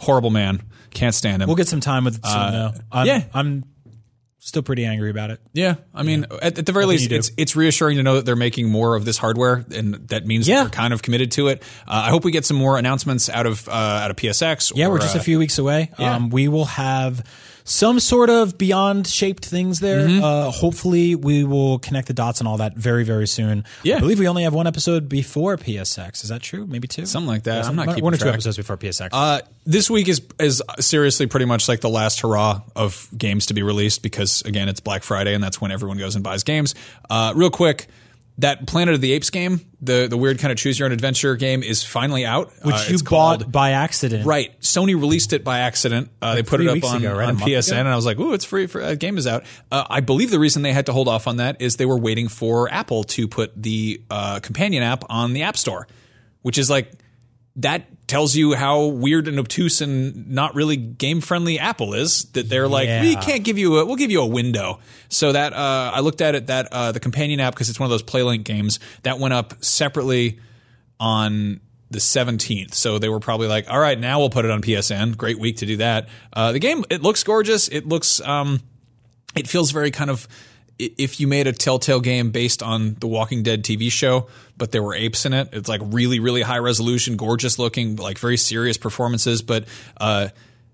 [0.00, 1.46] Horrible man, can't stand him.
[1.46, 3.24] we'll get some time with it soon though I'm, yeah.
[3.32, 3.64] I'm
[4.44, 7.54] still pretty angry about it Yeah, I mean, at, at the very least, it's it's
[7.54, 10.62] reassuring to know that they're making more of this hardware, and that means yeah.
[10.62, 11.62] they're kind of committed to it.
[11.86, 14.72] Uh, I hope we get some more announcements out of uh, out of PSX.
[14.74, 15.90] Yeah, or, we're just uh, a few weeks away.
[15.98, 16.16] yeah.
[16.16, 17.24] Um, we will have
[17.64, 20.06] some sort of beyond shaped things there.
[20.06, 20.24] Mm-hmm.
[20.24, 23.64] Uh, hopefully, we will connect the dots and all that very, very soon.
[23.82, 23.96] Yeah.
[23.96, 26.22] I believe we only have one episode before PSX.
[26.22, 26.66] Is that true?
[26.66, 27.06] Maybe two?
[27.06, 27.62] Something like that.
[27.62, 28.34] Yeah, I'm not one, keeping one or two track.
[28.34, 29.08] episodes before PSX.
[29.12, 33.54] Uh, this week is is seriously pretty much like the last hurrah of games to
[33.54, 36.74] be released because again it's Black Friday and that's when everyone goes and buys games.
[37.08, 37.86] Uh, real quick,
[38.42, 41.34] that Planet of the Apes game, the the weird kind of choose your own adventure
[41.34, 42.52] game, is finally out.
[42.62, 44.26] which Uh, you bought called- by accident.
[44.26, 44.58] Right.
[44.60, 46.10] Sony released it by accident.
[46.20, 47.28] Uh, they put it up on, ago, right?
[47.28, 47.80] On PSN, ago?
[47.80, 48.66] and I was like, "Ooh, it's free!
[48.66, 51.26] For uh, game is out." Uh, I believe the reason they had to hold off
[51.26, 55.32] on that is they were waiting for Apple to put the uh, companion app on
[55.32, 55.88] the App Store,
[56.42, 56.92] which is like
[57.56, 62.24] that tells you how weird and obtuse and not really game friendly Apple is.
[62.32, 64.80] That they're like, we can't give you a, we'll give you a window.
[65.08, 67.86] So that uh, I looked at it that uh, the companion app because it's one
[67.86, 70.40] of those PlayLink games that went up separately
[70.98, 72.74] on the 17th.
[72.74, 75.16] So they were probably like, all right, now we'll put it on PSN.
[75.16, 76.08] Great week to do that.
[76.32, 77.68] Uh, the game, it looks gorgeous.
[77.68, 78.60] It looks, um,
[79.36, 80.26] it feels very kind of
[80.78, 84.28] if you made a Telltale game based on the Walking Dead TV show,
[84.62, 85.48] but there were apes in it.
[85.50, 89.64] It's like really, really high resolution, gorgeous looking, like very serious performances, but
[89.96, 90.28] uh,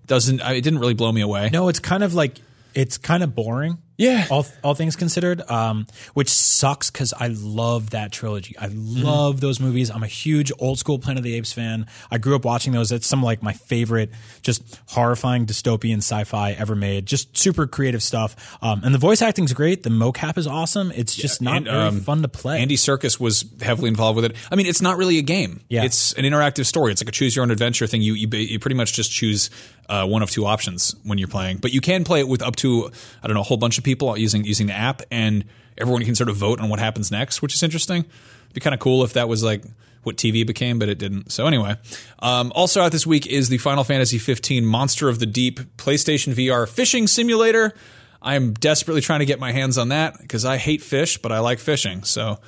[0.05, 0.41] doesn't.
[0.41, 1.49] It didn't really blow me away.
[1.51, 2.37] No, it's kind of like
[2.75, 3.79] it's kind of boring.
[3.99, 4.27] Yeah.
[4.31, 8.57] all all things considered, um, which sucks because I love that trilogy.
[8.57, 9.91] I love those movies.
[9.91, 11.85] I'm a huge old school Planet of the Apes fan.
[12.09, 12.93] I grew up watching those.
[12.93, 17.05] It's some like my favorite, just horrifying dystopian sci-fi ever made.
[17.05, 18.57] Just super creative stuff.
[18.61, 19.83] Um, and the voice acting's great.
[19.83, 20.93] The mocap is awesome.
[20.95, 22.61] It's just not and, very um, fun to play.
[22.61, 24.35] Andy Serkis was heavily involved with it.
[24.49, 25.59] I mean, it's not really a game.
[25.67, 25.83] Yeah.
[25.83, 26.93] It's an interactive story.
[26.93, 28.01] It's like a choose your own adventure thing.
[28.01, 29.49] You you, you pretty much just choose
[29.89, 32.55] uh, one of two options when you're playing, but you can play it with up
[32.57, 32.91] to
[33.21, 35.45] I don't know a whole bunch of people using using the app, and
[35.77, 37.99] everyone can sort of vote on what happens next, which is interesting.
[37.99, 39.63] It'd be kind of cool if that was like
[40.03, 41.31] what TV became, but it didn't.
[41.31, 41.75] So anyway,
[42.19, 46.33] um, also out this week is the Final Fantasy 15 Monster of the Deep PlayStation
[46.33, 47.73] VR fishing simulator.
[48.21, 51.39] I'm desperately trying to get my hands on that because I hate fish, but I
[51.39, 52.03] like fishing.
[52.03, 52.39] So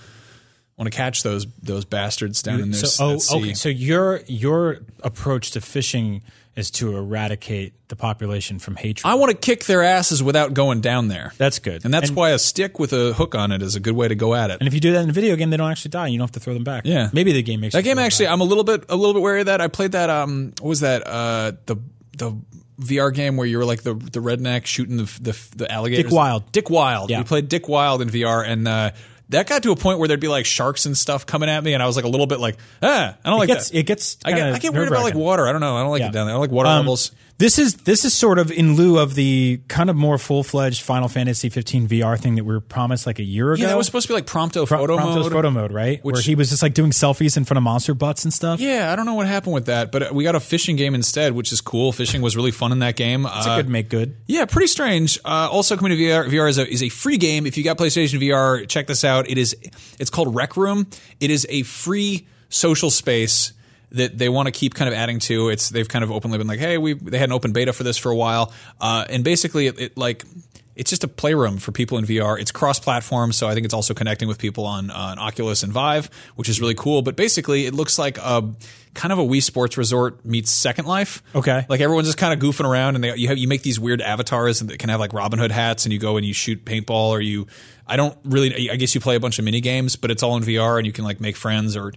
[0.81, 2.85] want to catch those those bastards down in there.
[2.85, 3.53] so, oh, okay.
[3.53, 6.23] So your your approach to fishing
[6.55, 9.05] is to eradicate the population from hatred.
[9.09, 11.31] I want to kick their asses without going down there.
[11.37, 11.85] That's good.
[11.85, 14.07] and that's And- why a stick with a hook on it is a good way
[14.07, 14.57] to go at it.
[14.59, 16.07] And if you do that in a video game, they don't actually die.
[16.07, 16.85] You don't have to throw them back.
[16.85, 17.09] Yeah.
[17.13, 18.27] maybe the game makes that game actually.
[18.27, 19.61] I'm a little bit a little bit wary of that.
[19.61, 20.09] I played that.
[20.09, 21.05] Um, what was that?
[21.05, 21.77] Uh, the
[22.17, 22.35] the
[22.81, 26.05] VR game where you were like the the redneck shooting the the, the alligators.
[26.05, 26.51] Dick Wilde.
[26.51, 27.11] Dick Wilde.
[27.11, 27.19] Yeah.
[27.19, 28.91] We played Dick Wilde in VR, and uh,
[29.31, 31.73] that got to a point where there'd be like sharks and stuff coming at me,
[31.73, 33.77] and I was like a little bit like, ah, I don't like it gets that.
[33.79, 34.17] it gets.
[34.23, 35.47] I get I get worried about like water.
[35.47, 35.75] I don't know.
[35.75, 36.09] I don't like Yeah.
[36.09, 36.33] it down there.
[36.33, 37.11] I don't like water Um, levels.
[37.41, 40.83] This is this is sort of in lieu of the kind of more full fledged
[40.83, 43.63] Final Fantasy 15 VR thing that we were promised like a year ago.
[43.63, 45.31] Yeah, that was supposed to be like Prompto Pro- photo Prompto's mode.
[45.31, 46.05] photo mode, right?
[46.05, 48.59] Where he was just like doing selfies in front of monster butts and stuff.
[48.59, 51.33] Yeah, I don't know what happened with that, but we got a fishing game instead,
[51.33, 51.91] which is cool.
[51.91, 53.25] Fishing was really fun in that game.
[53.25, 54.17] It's a good make good.
[54.27, 55.17] Yeah, pretty strange.
[55.25, 57.47] Uh, also coming to VR, VR is a, is a free game.
[57.47, 59.27] If you got PlayStation VR, check this out.
[59.27, 59.55] It is
[59.97, 60.85] it's called Rec Room.
[61.19, 63.53] It is a free social space
[63.91, 65.49] that they want to keep kind of adding to.
[65.49, 67.83] It's they've kind of openly been like, hey, we they had an open beta for
[67.83, 70.25] this for a while, uh, and basically it, it like.
[70.73, 72.39] It's just a playroom for people in VR.
[72.39, 76.09] It's cross-platform, so I think it's also connecting with people on, on Oculus and Vive,
[76.37, 77.01] which is really cool.
[77.01, 78.49] But basically, it looks like a
[78.93, 81.23] kind of a Wii Sports Resort meets Second Life.
[81.35, 81.65] Okay.
[81.69, 84.01] like everyone's just kind of goofing around, and they, you have you make these weird
[84.01, 87.09] avatars that can have like Robin Hood hats, and you go and you shoot paintball,
[87.09, 87.47] or you.
[87.87, 88.69] I don't really.
[88.69, 90.85] I guess you play a bunch of mini games, but it's all in VR, and
[90.87, 91.91] you can like make friends or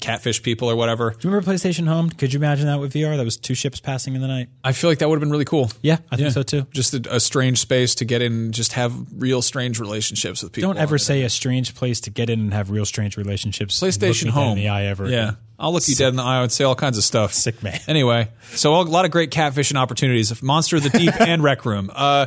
[0.00, 1.10] catfish people or whatever.
[1.10, 2.10] Do you remember PlayStation Home?
[2.10, 3.16] Could you imagine that with VR?
[3.16, 4.50] That was two ships passing in the night.
[4.62, 5.70] I feel like that would have been really cool.
[5.80, 6.66] Yeah, I think so too.
[6.70, 10.52] Just a, a strange space to get in, and just have real strange relationships with
[10.52, 10.72] people.
[10.72, 13.80] Don't ever say a strange place to get in and have real strange relationships.
[13.80, 14.50] PlayStation Home.
[14.50, 15.08] in the eye ever.
[15.08, 15.22] Yeah.
[15.22, 15.36] again.
[15.58, 17.32] I'll look you dead in the eye and say all kinds of stuff.
[17.32, 17.78] Sick man.
[17.86, 20.42] Anyway, so a lot of great catfishing opportunities.
[20.42, 21.90] Monster of the Deep and Rec Room.
[21.94, 22.26] Uh,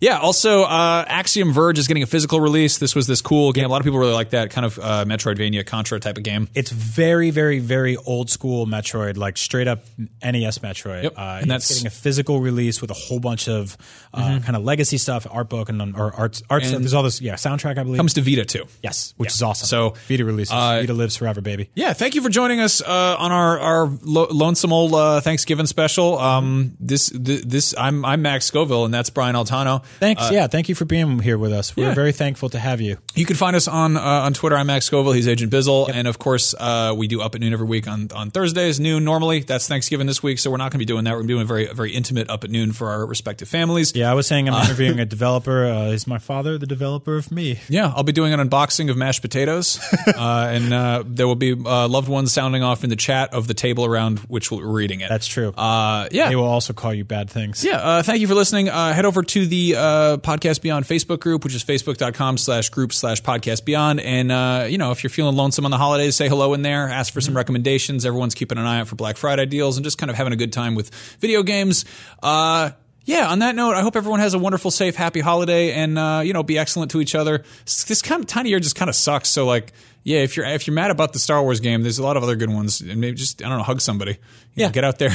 [0.00, 0.18] yeah.
[0.18, 2.78] Also, uh, Axiom Verge is getting a physical release.
[2.78, 3.64] This was this cool game.
[3.64, 6.48] A lot of people really like that kind of uh, Metroidvania Contra type of game.
[6.54, 9.84] It's very, very, very old school Metroid, like straight up
[10.22, 11.04] NES Metroid.
[11.04, 11.14] Yep.
[11.18, 13.76] Uh, And that's- getting a physical release with a whole bunch of
[14.14, 16.74] uh, kind of legacy stuff, art book and or art art stuff.
[16.76, 17.78] And There's all this, yeah, soundtrack.
[17.78, 18.64] I believe Comes to Vita too.
[18.82, 19.34] yes, which Yeah.
[19.34, 19.66] is awesome.
[19.66, 21.70] So, Vita releases, uh, Vita lives forever, baby.
[21.74, 25.66] Yeah, thank you for joining us uh, on our our lo- lonesome old uh, Thanksgiving
[25.66, 26.18] special.
[26.18, 29.82] Um, this th- this I'm I'm Max Scoville and that's Brian Altano.
[30.00, 31.76] Thanks, yeah, thank you for being here with us.
[31.76, 31.94] We're Uh, yeah.
[31.94, 32.98] very thankful to have you.
[33.14, 34.56] You can find us on uh, on Twitter.
[34.56, 35.12] I'm Max Scoville.
[35.12, 38.08] He's Agent Bizzle, and of course, uh, we do up at noon every week on
[38.14, 39.04] on Thursdays noon.
[39.04, 41.14] Normally, that's Thanksgiving this week, so we're not going to be doing that.
[41.16, 43.92] We're doing a very very intimate up at noon for our respective families.
[43.94, 45.66] Yeah, I was saying I'm interviewing a developer.
[45.66, 47.58] Uh, is my father the developer of me?
[47.68, 51.52] Yeah, I'll be doing an unboxing of mashed potatoes, uh, and uh, there will be
[51.52, 55.00] uh, loved ones sounding off in the chat of the table around which we're reading
[55.00, 55.08] it.
[55.08, 55.48] That's true.
[55.56, 57.64] Uh, yeah, they will also call you bad things.
[57.64, 58.68] Yeah, uh, thank you for listening.
[58.68, 62.92] Uh, head over to the uh, Podcast Beyond Facebook group, which is facebook.com slash group
[62.92, 64.00] slash podcast beyond.
[64.00, 66.88] And, uh, you know, if you're feeling lonesome on the holidays, say hello in there,
[66.88, 68.04] ask for some recommendations.
[68.04, 70.36] Everyone's keeping an eye out for Black Friday deals and just kind of having a
[70.36, 71.84] good time with video games.
[72.22, 72.70] Uh,
[73.08, 76.20] yeah, on that note, I hope everyone has a wonderful, safe, happy holiday and, uh,
[76.22, 77.42] you know, be excellent to each other.
[77.64, 79.30] This kind of time of year just kind of sucks.
[79.30, 79.72] So, like,
[80.04, 82.22] yeah, if you're if you're mad about the Star Wars game, there's a lot of
[82.22, 84.12] other good ones, and maybe just I don't know, hug somebody.
[84.12, 84.70] You know, Yeah.
[84.70, 85.10] get out there.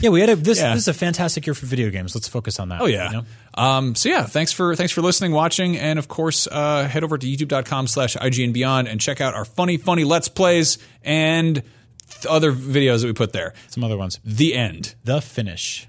[0.00, 0.58] Yeah, we had a, this.
[0.58, 0.74] Yeah.
[0.74, 2.14] This is a fantastic year for video games.
[2.14, 2.80] Let's focus on that.
[2.80, 3.10] Oh yeah.
[3.10, 3.24] you know?
[3.54, 7.18] Um, so yeah, thanks for thanks for listening, watching, and of course, uh, head over
[7.18, 11.56] to youtube.com slash IGNbeyond and check out our funny, funny let's plays and
[12.10, 13.52] th- other videos that we put there.
[13.68, 14.18] Some other ones.
[14.24, 14.94] The end.
[15.04, 15.88] The finish.